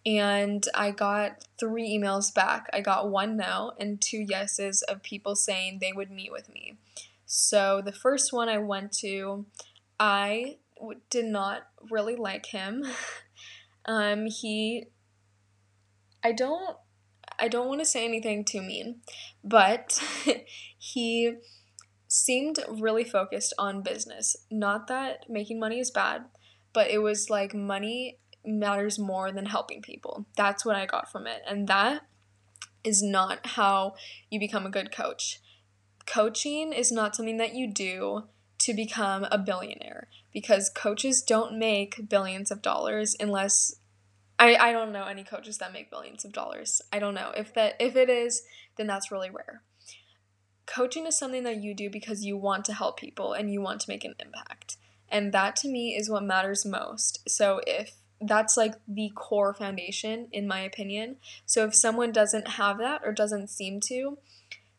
And 0.05 0.65
I 0.75 0.93
got 0.93 1.45
three 1.59 1.89
emails 1.99 2.33
back. 2.33 2.71
I 2.73 2.81
got 2.81 3.11
one 3.11 3.37
no 3.37 3.73
and 3.79 4.01
two 4.01 4.21
yeses 4.21 4.83
of 4.83 5.03
people 5.03 5.35
saying 5.35 5.79
they 5.81 5.93
would 5.93 6.11
meet 6.11 6.31
with 6.31 6.49
me. 6.53 6.77
So 7.27 7.83
the 7.85 7.93
first 7.93 8.33
one 8.33 8.49
I 8.49 8.59
went 8.59 8.93
to, 8.99 9.47
I 9.99 10.59
w- 10.77 11.01
did 11.11 11.25
not 11.25 11.67
really 11.91 12.15
like 12.15 12.47
him. 12.47 12.85
um, 13.85 14.27
he, 14.27 14.87
I 16.23 16.31
don't, 16.31 16.77
I 17.39 17.49
don't 17.49 17.69
want 17.69 17.81
to 17.81 17.85
say 17.87 18.05
anything 18.05 18.45
too 18.45 18.63
mean, 18.63 19.01
but 19.43 20.01
he 20.79 21.35
seemed 22.17 22.59
really 22.69 23.05
focused 23.05 23.53
on 23.59 23.83
business. 23.83 24.37
Not 24.51 24.89
that 24.89 25.29
making 25.29 25.61
money 25.61 25.79
is 25.79 25.91
bad, 25.91 26.25
but 26.73 26.91
it 26.91 26.99
was 26.99 27.31
like 27.31 27.55
money 27.55 28.19
matters 28.45 28.99
more 28.99 29.33
than 29.33 29.47
helping 29.47 29.83
people. 29.83 30.27
That's 30.37 30.65
what 30.65 30.77
I 30.77 30.87
got 30.87 31.11
from 31.11 31.27
it. 31.27 31.43
And 31.49 31.69
that 31.69 32.03
is 32.85 33.03
not 33.03 33.45
how 33.45 33.95
you 34.31 34.39
become 34.39 34.65
a 34.65 34.71
good 34.71 34.93
coach. 34.93 35.41
Coaching 36.07 36.73
is 36.73 36.93
not 36.93 37.17
something 37.17 37.37
that 37.39 37.55
you 37.55 37.73
do 37.73 38.25
to 38.59 38.73
become 38.73 39.25
a 39.25 39.39
billionaire 39.39 40.09
because 40.33 40.71
coaches 40.71 41.23
don't 41.23 41.59
make 41.59 42.09
billions 42.09 42.51
of 42.51 42.63
dollars 42.63 43.17
unless 43.19 43.77
I, 44.39 44.55
I 44.55 44.73
don't 44.73 44.93
know 44.93 45.05
any 45.05 45.25
coaches 45.25 45.59
that 45.59 45.73
make 45.73 45.91
billions 45.91 46.25
of 46.25 46.33
dollars. 46.33 46.83
I 46.93 46.99
don't 46.99 47.15
know. 47.15 47.33
If 47.37 47.55
that 47.55 47.75
if 47.81 47.97
it 47.97 48.09
is, 48.09 48.43
then 48.77 48.87
that's 48.87 49.11
really 49.11 49.31
rare 49.31 49.63
coaching 50.67 51.07
is 51.07 51.19
something 51.19 51.45
that 51.45 51.63
you 51.63 51.75
do 51.75 51.89
because 51.89 52.25
you 52.25 52.37
want 52.37 52.65
to 52.67 52.75
help 52.75 52.99
people 52.99 53.33
and 53.33 53.53
you 53.53 53.61
want 53.61 53.81
to 53.83 53.91
make 53.91 54.05
an 54.05 54.15
impact. 54.19 54.77
And 55.09 55.33
that 55.33 55.57
to 55.57 55.69
me 55.69 55.95
is 55.97 56.11
what 56.11 56.25
matters 56.25 56.67
most. 56.67 57.29
So 57.29 57.61
if 57.67 57.93
that's 58.21 58.57
like 58.57 58.75
the 58.89 59.13
core 59.15 59.53
foundation 59.53 60.29
in 60.33 60.49
my 60.49 60.61
opinion. 60.61 61.17
So 61.45 61.65
if 61.65 61.75
someone 61.75 62.13
doesn't 62.13 62.49
have 62.49 62.79
that 62.79 63.03
or 63.05 63.13
doesn't 63.13 63.49
seem 63.49 63.81
to, 63.81 64.19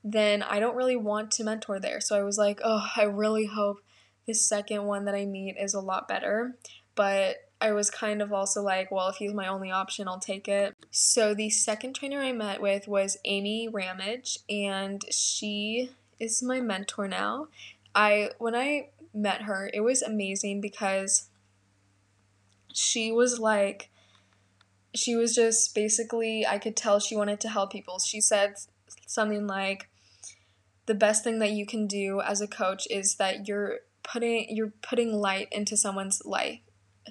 then 0.04 0.42
I 0.42 0.60
don't 0.60 0.76
really 0.76 0.96
want 0.96 1.32
to 1.32 1.44
mentor 1.44 1.80
there. 1.80 2.02
So 2.02 2.18
I 2.18 2.24
was 2.24 2.38
like, 2.38 2.60
"Oh, 2.64 2.88
I 2.96 3.04
really 3.04 3.46
hope 3.46 3.82
this 4.26 4.46
second 4.46 4.86
one 4.86 5.06
that 5.06 5.16
I 5.16 5.26
meet 5.26 5.56
is 5.58 5.74
a 5.74 5.82
lot 5.82 6.08
better." 6.08 6.58
But 6.96 7.47
I 7.60 7.72
was 7.72 7.90
kind 7.90 8.22
of 8.22 8.32
also 8.32 8.62
like, 8.62 8.92
well, 8.92 9.10
if 9.10 9.16
he's 9.16 9.34
my 9.34 9.48
only 9.48 9.72
option, 9.72 10.08
I'll 10.08 10.20
take 10.20 10.48
it. 10.48 10.76
So 10.92 11.34
the 11.34 11.50
second 11.50 11.96
trainer 11.96 12.20
I 12.20 12.32
met 12.32 12.62
with 12.62 12.88
was 12.88 13.18
Amy 13.26 13.68
Ramage, 13.68 14.40
and 14.50 15.04
she 15.12 15.90
is 16.20 16.44
my 16.44 16.62
mentor 16.62 17.08
now. 17.08 17.48
I 17.96 18.32
when 18.38 18.56
I 18.56 18.90
met 19.14 19.44
her, 19.44 19.72
it 19.74 19.82
was 19.82 20.02
amazing 20.02 20.62
because 20.62 21.30
she 22.74 23.12
was 23.12 23.40
like 23.40 23.90
she 24.94 25.16
was 25.16 25.34
just 25.34 25.74
basically 25.74 26.46
I 26.46 26.60
could 26.60 26.76
tell 26.76 27.00
she 27.00 27.16
wanted 27.16 27.40
to 27.42 27.50
help 27.50 27.72
people. 27.72 27.98
She 28.00 28.22
said 28.22 28.56
something 29.08 29.48
like 29.48 29.90
the 30.86 30.96
best 30.96 31.24
thing 31.24 31.40
that 31.40 31.52
you 31.52 31.66
can 31.66 31.88
do 31.88 32.22
as 32.22 32.40
a 32.40 32.48
coach 32.48 32.88
is 32.90 33.16
that 33.16 33.48
you're 33.48 33.80
putting 34.04 34.56
you're 34.56 34.74
putting 34.84 35.12
light 35.12 35.48
into 35.52 35.76
someone's 35.76 36.24
life 36.24 36.60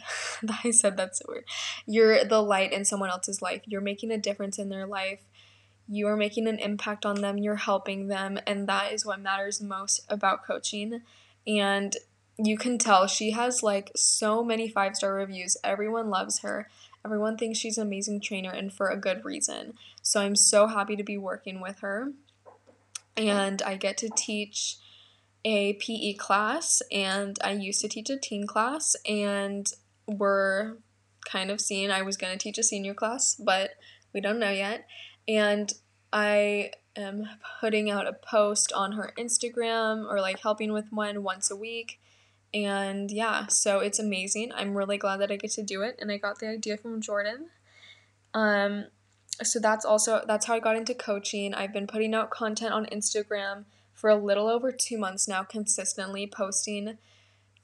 I 0.64 0.70
said 0.70 0.96
that's 0.96 1.20
a 1.20 1.28
word. 1.28 1.44
You're 1.86 2.24
the 2.24 2.42
light 2.42 2.72
in 2.72 2.84
someone 2.84 3.10
else's 3.10 3.42
life. 3.42 3.62
You're 3.66 3.80
making 3.80 4.10
a 4.10 4.18
difference 4.18 4.58
in 4.58 4.68
their 4.68 4.86
life. 4.86 5.20
You 5.88 6.08
are 6.08 6.16
making 6.16 6.48
an 6.48 6.58
impact 6.58 7.06
on 7.06 7.20
them. 7.20 7.38
You're 7.38 7.56
helping 7.56 8.08
them. 8.08 8.38
And 8.46 8.68
that 8.68 8.92
is 8.92 9.06
what 9.06 9.20
matters 9.20 9.60
most 9.60 10.00
about 10.08 10.44
coaching. 10.44 11.02
And 11.46 11.96
you 12.38 12.58
can 12.58 12.76
tell 12.78 13.06
she 13.06 13.30
has 13.30 13.62
like 13.62 13.92
so 13.94 14.44
many 14.44 14.68
five 14.68 14.96
star 14.96 15.14
reviews. 15.14 15.56
Everyone 15.62 16.10
loves 16.10 16.40
her. 16.40 16.68
Everyone 17.04 17.36
thinks 17.36 17.58
she's 17.58 17.78
an 17.78 17.86
amazing 17.86 18.20
trainer 18.20 18.50
and 18.50 18.72
for 18.72 18.88
a 18.88 18.96
good 18.96 19.24
reason. 19.24 19.74
So 20.02 20.20
I'm 20.20 20.36
so 20.36 20.66
happy 20.66 20.96
to 20.96 21.04
be 21.04 21.16
working 21.16 21.60
with 21.60 21.78
her. 21.78 22.12
And 23.16 23.62
I 23.62 23.76
get 23.76 23.96
to 23.98 24.10
teach 24.14 24.76
a 25.44 25.74
PE 25.74 26.14
class 26.14 26.82
and 26.90 27.38
I 27.42 27.52
used 27.52 27.80
to 27.82 27.88
teach 27.88 28.10
a 28.10 28.18
teen 28.18 28.46
class 28.46 28.96
and 29.08 29.72
were 30.06 30.78
kind 31.24 31.50
of 31.50 31.60
seeing 31.60 31.90
I 31.90 32.02
was 32.02 32.16
going 32.16 32.32
to 32.32 32.38
teach 32.38 32.58
a 32.58 32.62
senior 32.62 32.94
class, 32.94 33.34
but 33.34 33.70
we 34.12 34.20
don't 34.20 34.38
know 34.38 34.50
yet. 34.50 34.86
And 35.28 35.72
I 36.12 36.70
am 36.96 37.28
putting 37.60 37.90
out 37.90 38.06
a 38.06 38.12
post 38.12 38.72
on 38.72 38.92
her 38.92 39.12
Instagram 39.18 40.10
or 40.10 40.20
like 40.20 40.40
helping 40.40 40.72
with 40.72 40.92
one 40.92 41.22
once 41.22 41.50
a 41.50 41.56
week. 41.56 42.00
And 42.54 43.10
yeah, 43.10 43.48
so 43.48 43.80
it's 43.80 43.98
amazing. 43.98 44.52
I'm 44.54 44.76
really 44.76 44.96
glad 44.96 45.18
that 45.18 45.30
I 45.30 45.36
get 45.36 45.50
to 45.52 45.62
do 45.62 45.82
it 45.82 45.98
and 46.00 46.10
I 46.10 46.16
got 46.16 46.38
the 46.38 46.48
idea 46.48 46.76
from 46.76 47.00
Jordan. 47.00 47.50
Um 48.32 48.86
so 49.42 49.58
that's 49.58 49.84
also 49.84 50.22
that's 50.26 50.46
how 50.46 50.54
I 50.54 50.60
got 50.60 50.76
into 50.76 50.94
coaching. 50.94 51.52
I've 51.52 51.72
been 51.72 51.86
putting 51.86 52.14
out 52.14 52.30
content 52.30 52.72
on 52.72 52.86
Instagram 52.86 53.64
for 53.92 54.08
a 54.08 54.16
little 54.16 54.48
over 54.48 54.72
2 54.72 54.96
months 54.96 55.28
now 55.28 55.42
consistently 55.42 56.26
posting 56.26 56.96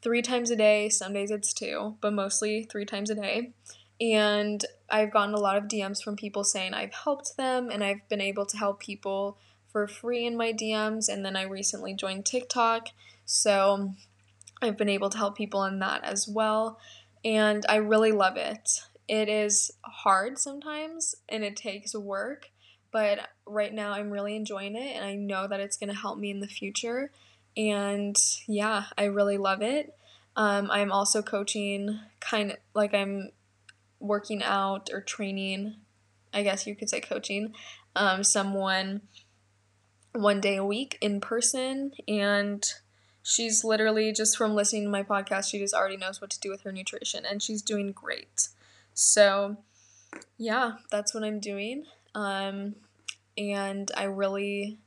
three 0.02 0.22
times 0.22 0.50
a 0.50 0.56
day. 0.56 0.88
Some 0.88 1.12
days 1.12 1.30
it's 1.30 1.52
two, 1.52 1.96
but 2.00 2.12
mostly 2.12 2.64
three 2.64 2.84
times 2.84 3.10
a 3.10 3.14
day. 3.14 3.52
And 4.00 4.64
I've 4.90 5.12
gotten 5.12 5.34
a 5.34 5.40
lot 5.40 5.56
of 5.56 5.64
DMs 5.64 6.02
from 6.02 6.16
people 6.16 6.44
saying 6.44 6.74
I've 6.74 6.92
helped 6.92 7.36
them 7.36 7.70
and 7.70 7.84
I've 7.84 8.06
been 8.08 8.20
able 8.20 8.46
to 8.46 8.56
help 8.56 8.80
people 8.80 9.38
for 9.70 9.86
free 9.86 10.26
in 10.26 10.36
my 10.36 10.52
DMs. 10.52 11.08
And 11.08 11.24
then 11.24 11.36
I 11.36 11.42
recently 11.42 11.94
joined 11.94 12.26
TikTok. 12.26 12.88
So 13.24 13.92
I've 14.60 14.76
been 14.76 14.88
able 14.88 15.10
to 15.10 15.18
help 15.18 15.36
people 15.36 15.64
in 15.64 15.78
that 15.78 16.04
as 16.04 16.28
well. 16.28 16.78
And 17.24 17.64
I 17.68 17.76
really 17.76 18.12
love 18.12 18.36
it. 18.36 18.82
It 19.08 19.28
is 19.28 19.70
hard 19.82 20.38
sometimes 20.38 21.14
and 21.28 21.44
it 21.44 21.56
takes 21.56 21.94
work, 21.94 22.50
but 22.92 23.28
right 23.46 23.72
now 23.72 23.92
I'm 23.92 24.10
really 24.10 24.36
enjoying 24.36 24.76
it 24.76 24.96
and 24.96 25.04
I 25.04 25.14
know 25.14 25.46
that 25.46 25.60
it's 25.60 25.76
going 25.76 25.90
to 25.90 25.96
help 25.96 26.18
me 26.18 26.30
in 26.30 26.40
the 26.40 26.46
future. 26.46 27.10
And 27.56 28.16
yeah, 28.46 28.84
I 28.96 29.04
really 29.04 29.38
love 29.38 29.62
it. 29.62 29.94
Um, 30.36 30.70
I'm 30.70 30.90
also 30.90 31.22
coaching, 31.22 31.98
kind 32.20 32.52
of 32.52 32.56
like 32.74 32.94
I'm 32.94 33.30
working 34.00 34.42
out 34.42 34.90
or 34.92 35.00
training, 35.00 35.76
I 36.32 36.42
guess 36.42 36.66
you 36.66 36.74
could 36.74 36.88
say 36.88 37.00
coaching, 37.00 37.52
um, 37.94 38.24
someone 38.24 39.02
one 40.12 40.40
day 40.40 40.56
a 40.56 40.64
week 40.64 40.98
in 41.00 41.20
person. 41.20 41.92
And 42.08 42.64
she's 43.22 43.64
literally 43.64 44.12
just 44.12 44.36
from 44.36 44.54
listening 44.54 44.84
to 44.84 44.90
my 44.90 45.02
podcast, 45.02 45.50
she 45.50 45.58
just 45.58 45.74
already 45.74 45.96
knows 45.96 46.20
what 46.20 46.30
to 46.30 46.40
do 46.40 46.50
with 46.50 46.62
her 46.62 46.72
nutrition 46.72 47.24
and 47.24 47.42
she's 47.42 47.62
doing 47.62 47.92
great. 47.92 48.48
So, 48.94 49.58
yeah, 50.38 50.72
that's 50.90 51.14
what 51.14 51.24
I'm 51.24 51.40
doing. 51.40 51.84
Um, 52.14 52.76
and 53.36 53.90
I 53.96 54.04
really 54.04 54.78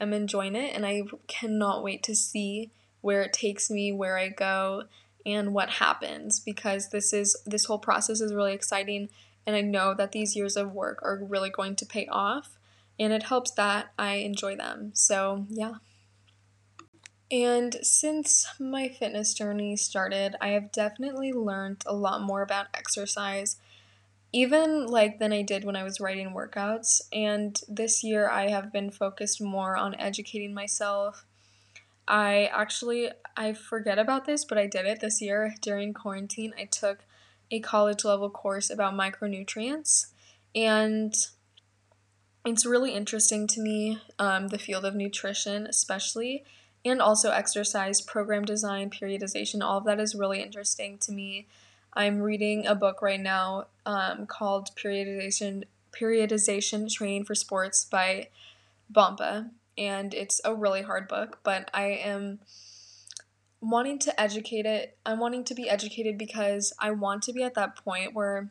am 0.00 0.12
enjoying 0.12 0.56
it 0.56 0.74
and 0.74 0.86
I 0.86 1.02
cannot 1.26 1.82
wait 1.82 2.02
to 2.04 2.14
see 2.14 2.70
where 3.00 3.22
it 3.22 3.32
takes 3.32 3.70
me, 3.70 3.92
where 3.92 4.18
I 4.18 4.28
go, 4.28 4.84
and 5.26 5.52
what 5.52 5.70
happens 5.70 6.40
because 6.40 6.88
this 6.88 7.12
is 7.12 7.36
this 7.44 7.66
whole 7.66 7.78
process 7.78 8.20
is 8.20 8.34
really 8.34 8.54
exciting 8.54 9.08
and 9.46 9.56
I 9.56 9.60
know 9.60 9.94
that 9.94 10.12
these 10.12 10.36
years 10.36 10.56
of 10.56 10.72
work 10.72 11.00
are 11.02 11.20
really 11.22 11.50
going 11.50 11.76
to 11.76 11.86
pay 11.86 12.06
off 12.06 12.58
and 12.98 13.12
it 13.12 13.24
helps 13.24 13.50
that 13.52 13.92
I 13.98 14.16
enjoy 14.16 14.56
them. 14.56 14.90
So, 14.94 15.46
yeah. 15.48 15.74
And 17.30 17.76
since 17.82 18.46
my 18.58 18.88
fitness 18.88 19.34
journey 19.34 19.76
started, 19.76 20.36
I 20.40 20.48
have 20.48 20.72
definitely 20.72 21.32
learned 21.32 21.82
a 21.86 21.94
lot 21.94 22.22
more 22.22 22.42
about 22.42 22.66
exercise 22.74 23.56
even 24.32 24.86
like 24.86 25.18
than 25.18 25.32
I 25.32 25.42
did 25.42 25.64
when 25.64 25.76
I 25.76 25.82
was 25.82 26.00
writing 26.00 26.30
workouts. 26.30 27.00
And 27.12 27.60
this 27.68 28.04
year 28.04 28.28
I 28.28 28.48
have 28.48 28.72
been 28.72 28.90
focused 28.90 29.40
more 29.40 29.76
on 29.76 29.94
educating 29.96 30.54
myself. 30.54 31.24
I 32.06 32.50
actually 32.52 33.10
I 33.36 33.52
forget 33.52 33.98
about 33.98 34.26
this, 34.26 34.44
but 34.44 34.58
I 34.58 34.66
did 34.66 34.86
it 34.86 35.00
this 35.00 35.20
year 35.20 35.54
during 35.60 35.94
quarantine. 35.94 36.52
I 36.58 36.64
took 36.64 37.04
a 37.50 37.60
college 37.60 38.04
level 38.04 38.30
course 38.30 38.70
about 38.70 38.94
micronutrients 38.94 40.06
and 40.54 41.14
it's 42.44 42.64
really 42.64 42.94
interesting 42.94 43.46
to 43.46 43.60
me 43.60 44.00
um, 44.18 44.48
the 44.48 44.58
field 44.58 44.84
of 44.84 44.94
nutrition 44.94 45.66
especially 45.66 46.44
and 46.84 47.02
also 47.02 47.30
exercise 47.30 48.00
program 48.00 48.44
design 48.44 48.88
periodization 48.88 49.62
all 49.62 49.78
of 49.78 49.84
that 49.84 50.00
is 50.00 50.14
really 50.14 50.40
interesting 50.40 50.96
to 50.98 51.12
me 51.12 51.46
I'm 51.94 52.20
reading 52.20 52.66
a 52.66 52.74
book 52.74 53.02
right 53.02 53.20
now 53.20 53.66
um, 53.84 54.26
called 54.26 54.70
Periodization 54.76 55.64
Periodization 55.92 56.92
Training 56.92 57.24
for 57.24 57.34
Sports 57.34 57.84
by 57.84 58.28
Bompa, 58.92 59.50
and 59.76 60.14
it's 60.14 60.40
a 60.44 60.54
really 60.54 60.82
hard 60.82 61.08
book, 61.08 61.40
but 61.42 61.68
I 61.74 61.86
am 61.86 62.40
wanting 63.60 63.98
to 64.00 64.20
educate 64.20 64.66
it. 64.66 64.96
I'm 65.04 65.18
wanting 65.18 65.44
to 65.44 65.54
be 65.54 65.68
educated 65.68 66.16
because 66.16 66.72
I 66.78 66.92
want 66.92 67.22
to 67.24 67.32
be 67.32 67.42
at 67.42 67.54
that 67.54 67.76
point 67.76 68.14
where 68.14 68.50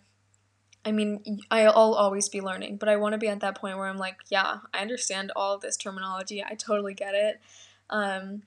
I 0.86 0.94
mean, 0.94 1.42
I'll 1.52 1.94
always 1.94 2.30
be 2.30 2.40
learning, 2.40 2.78
but 2.78 2.88
I 2.88 2.96
want 2.96 3.12
to 3.12 3.18
be 3.18 3.28
at 3.28 3.42
that 3.42 3.56
point 3.56 3.78
where 3.78 3.88
I'm 3.88 3.98
like, 3.98 4.16
yeah, 4.30 4.60
I 4.74 4.80
understand 4.80 5.30
all 5.36 5.58
this 5.58 5.76
terminology. 5.76 6.42
I 6.42 6.56
totally 6.56 6.94
get 6.94 7.16
it. 7.16 7.42
Um, 7.90 8.44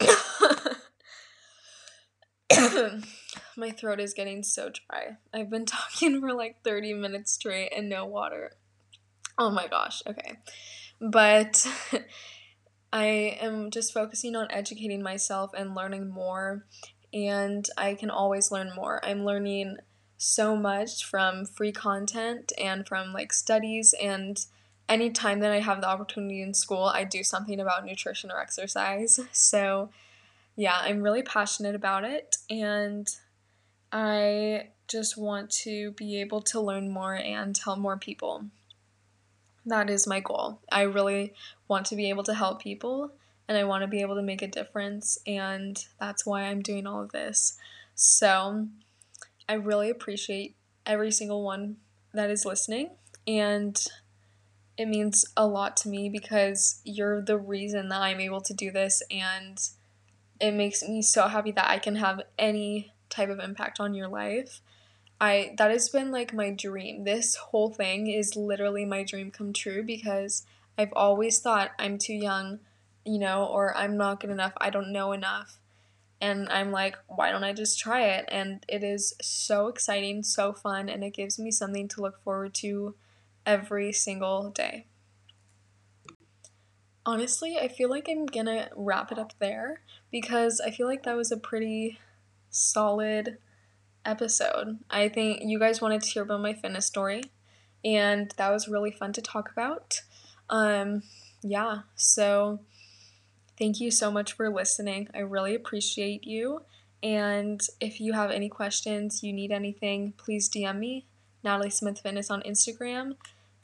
my 3.56 3.70
throat 3.70 4.00
is 4.00 4.14
getting 4.14 4.42
so 4.42 4.70
dry. 4.70 5.16
I've 5.32 5.50
been 5.50 5.66
talking 5.66 6.20
for 6.20 6.32
like 6.32 6.62
30 6.62 6.94
minutes 6.94 7.32
straight 7.32 7.72
and 7.76 7.88
no 7.88 8.04
water. 8.04 8.52
Oh 9.38 9.50
my 9.50 9.66
gosh, 9.66 10.02
okay. 10.06 10.38
But 11.00 11.66
I 12.92 13.38
am 13.40 13.70
just 13.70 13.92
focusing 13.92 14.36
on 14.36 14.50
educating 14.50 15.02
myself 15.02 15.50
and 15.56 15.74
learning 15.74 16.08
more, 16.08 16.64
and 17.12 17.68
I 17.76 17.94
can 17.94 18.10
always 18.10 18.52
learn 18.52 18.72
more. 18.74 19.04
I'm 19.04 19.24
learning 19.24 19.78
so 20.16 20.56
much 20.56 21.04
from 21.04 21.44
free 21.44 21.72
content 21.72 22.52
and 22.56 22.86
from 22.86 23.12
like 23.12 23.32
studies 23.32 23.94
and 24.00 24.46
anytime 24.88 25.40
that 25.40 25.50
I 25.50 25.60
have 25.60 25.80
the 25.80 25.88
opportunity 25.88 26.42
in 26.42 26.54
school, 26.54 26.84
I 26.84 27.04
do 27.04 27.22
something 27.22 27.60
about 27.60 27.84
nutrition 27.84 28.30
or 28.30 28.40
exercise. 28.40 29.20
So, 29.32 29.90
yeah, 30.56 30.78
I'm 30.80 31.02
really 31.02 31.22
passionate 31.22 31.74
about 31.74 32.04
it 32.04 32.36
and 32.48 33.08
I 33.96 34.70
just 34.88 35.16
want 35.16 35.50
to 35.62 35.92
be 35.92 36.20
able 36.20 36.42
to 36.42 36.60
learn 36.60 36.90
more 36.90 37.14
and 37.14 37.56
help 37.56 37.78
more 37.78 37.96
people. 37.96 38.46
That 39.64 39.88
is 39.88 40.04
my 40.04 40.18
goal. 40.18 40.58
I 40.70 40.82
really 40.82 41.32
want 41.68 41.86
to 41.86 41.96
be 41.96 42.08
able 42.10 42.24
to 42.24 42.34
help 42.34 42.60
people 42.60 43.12
and 43.46 43.56
I 43.56 43.62
want 43.62 43.82
to 43.82 43.86
be 43.86 44.00
able 44.00 44.16
to 44.16 44.22
make 44.22 44.42
a 44.42 44.48
difference, 44.48 45.18
and 45.26 45.84
that's 46.00 46.24
why 46.24 46.44
I'm 46.44 46.62
doing 46.62 46.86
all 46.86 47.02
of 47.02 47.12
this. 47.12 47.58
So, 47.94 48.68
I 49.46 49.52
really 49.52 49.90
appreciate 49.90 50.56
every 50.86 51.12
single 51.12 51.44
one 51.44 51.76
that 52.14 52.30
is 52.30 52.46
listening, 52.46 52.92
and 53.26 53.78
it 54.78 54.86
means 54.86 55.26
a 55.36 55.46
lot 55.46 55.76
to 55.78 55.90
me 55.90 56.08
because 56.08 56.80
you're 56.84 57.20
the 57.20 57.36
reason 57.36 57.90
that 57.90 58.00
I'm 58.00 58.18
able 58.18 58.40
to 58.40 58.54
do 58.54 58.70
this, 58.70 59.02
and 59.10 59.60
it 60.40 60.52
makes 60.52 60.82
me 60.82 61.02
so 61.02 61.28
happy 61.28 61.52
that 61.52 61.68
I 61.68 61.78
can 61.78 61.96
have 61.96 62.22
any 62.38 62.93
type 63.14 63.30
of 63.30 63.38
impact 63.38 63.80
on 63.80 63.94
your 63.94 64.08
life. 64.08 64.60
I 65.20 65.54
that 65.58 65.70
has 65.70 65.88
been 65.88 66.10
like 66.10 66.34
my 66.34 66.50
dream. 66.50 67.04
This 67.04 67.36
whole 67.36 67.70
thing 67.70 68.08
is 68.08 68.36
literally 68.36 68.84
my 68.84 69.04
dream 69.04 69.30
come 69.30 69.52
true 69.52 69.82
because 69.82 70.44
I've 70.76 70.92
always 70.94 71.38
thought 71.38 71.70
I'm 71.78 71.98
too 71.98 72.14
young, 72.14 72.58
you 73.04 73.18
know, 73.18 73.44
or 73.44 73.76
I'm 73.76 73.96
not 73.96 74.20
good 74.20 74.30
enough, 74.30 74.52
I 74.58 74.70
don't 74.70 74.92
know 74.92 75.12
enough. 75.12 75.58
And 76.20 76.48
I'm 76.48 76.72
like, 76.72 76.96
why 77.06 77.30
don't 77.30 77.44
I 77.44 77.52
just 77.52 77.78
try 77.78 78.02
it? 78.02 78.24
And 78.28 78.64
it 78.68 78.82
is 78.82 79.14
so 79.20 79.68
exciting, 79.68 80.22
so 80.22 80.52
fun, 80.52 80.88
and 80.88 81.04
it 81.04 81.12
gives 81.12 81.38
me 81.38 81.50
something 81.50 81.86
to 81.88 82.00
look 82.00 82.22
forward 82.22 82.54
to 82.54 82.94
every 83.44 83.92
single 83.92 84.50
day. 84.50 84.86
Honestly, 87.06 87.58
I 87.58 87.68
feel 87.68 87.90
like 87.90 88.08
I'm 88.08 88.24
gonna 88.24 88.70
wrap 88.74 89.12
it 89.12 89.18
up 89.18 89.34
there 89.38 89.80
because 90.10 90.60
I 90.60 90.70
feel 90.70 90.86
like 90.86 91.02
that 91.02 91.16
was 91.16 91.30
a 91.30 91.36
pretty 91.36 91.98
solid 92.54 93.38
episode. 94.04 94.78
I 94.90 95.08
think 95.08 95.42
you 95.44 95.58
guys 95.58 95.80
wanted 95.80 96.02
to 96.02 96.10
hear 96.10 96.22
about 96.22 96.40
my 96.40 96.54
fitness 96.54 96.86
story, 96.86 97.22
and 97.84 98.32
that 98.36 98.50
was 98.50 98.68
really 98.68 98.90
fun 98.90 99.12
to 99.14 99.22
talk 99.22 99.50
about. 99.50 100.00
Um, 100.48 101.02
yeah, 101.42 101.80
so 101.96 102.60
thank 103.58 103.80
you 103.80 103.90
so 103.90 104.10
much 104.10 104.32
for 104.32 104.48
listening. 104.48 105.08
I 105.14 105.20
really 105.20 105.54
appreciate 105.54 106.24
you. 106.24 106.62
And 107.02 107.60
if 107.80 108.00
you 108.00 108.14
have 108.14 108.30
any 108.30 108.48
questions, 108.48 109.22
you 109.22 109.32
need 109.32 109.50
anything, 109.50 110.14
please 110.16 110.48
DM 110.48 110.78
me, 110.78 111.06
Natalie 111.42 111.70
Smith 111.70 112.00
Fitness 112.00 112.30
on 112.30 112.40
Instagram, 112.42 113.16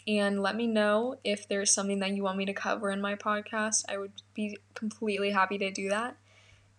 and 0.07 0.42
let 0.42 0.57
me 0.57 0.66
know 0.66 1.16
if 1.24 1.48
there's 1.48 1.70
something 1.70 2.00
that 2.00 2.11
you 2.11 2.22
want 2.22 2.37
me 2.37 2.44
to 2.46 2.53
cover 2.53 2.90
in 2.90 3.00
my 3.00 3.14
podcast. 3.14 3.85
I 3.88 3.98
would 3.98 4.12
be 4.35 4.59
completely 4.74 5.31
happy 5.31 5.59
to 5.59 5.70
do 5.70 5.88
that. 5.88 6.16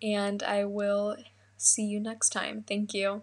And 0.02 0.42
I 0.42 0.64
will 0.64 1.16
See 1.62 1.84
you 1.84 1.98
next 1.98 2.28
time. 2.28 2.62
Thank 2.62 2.92
you. 2.92 3.22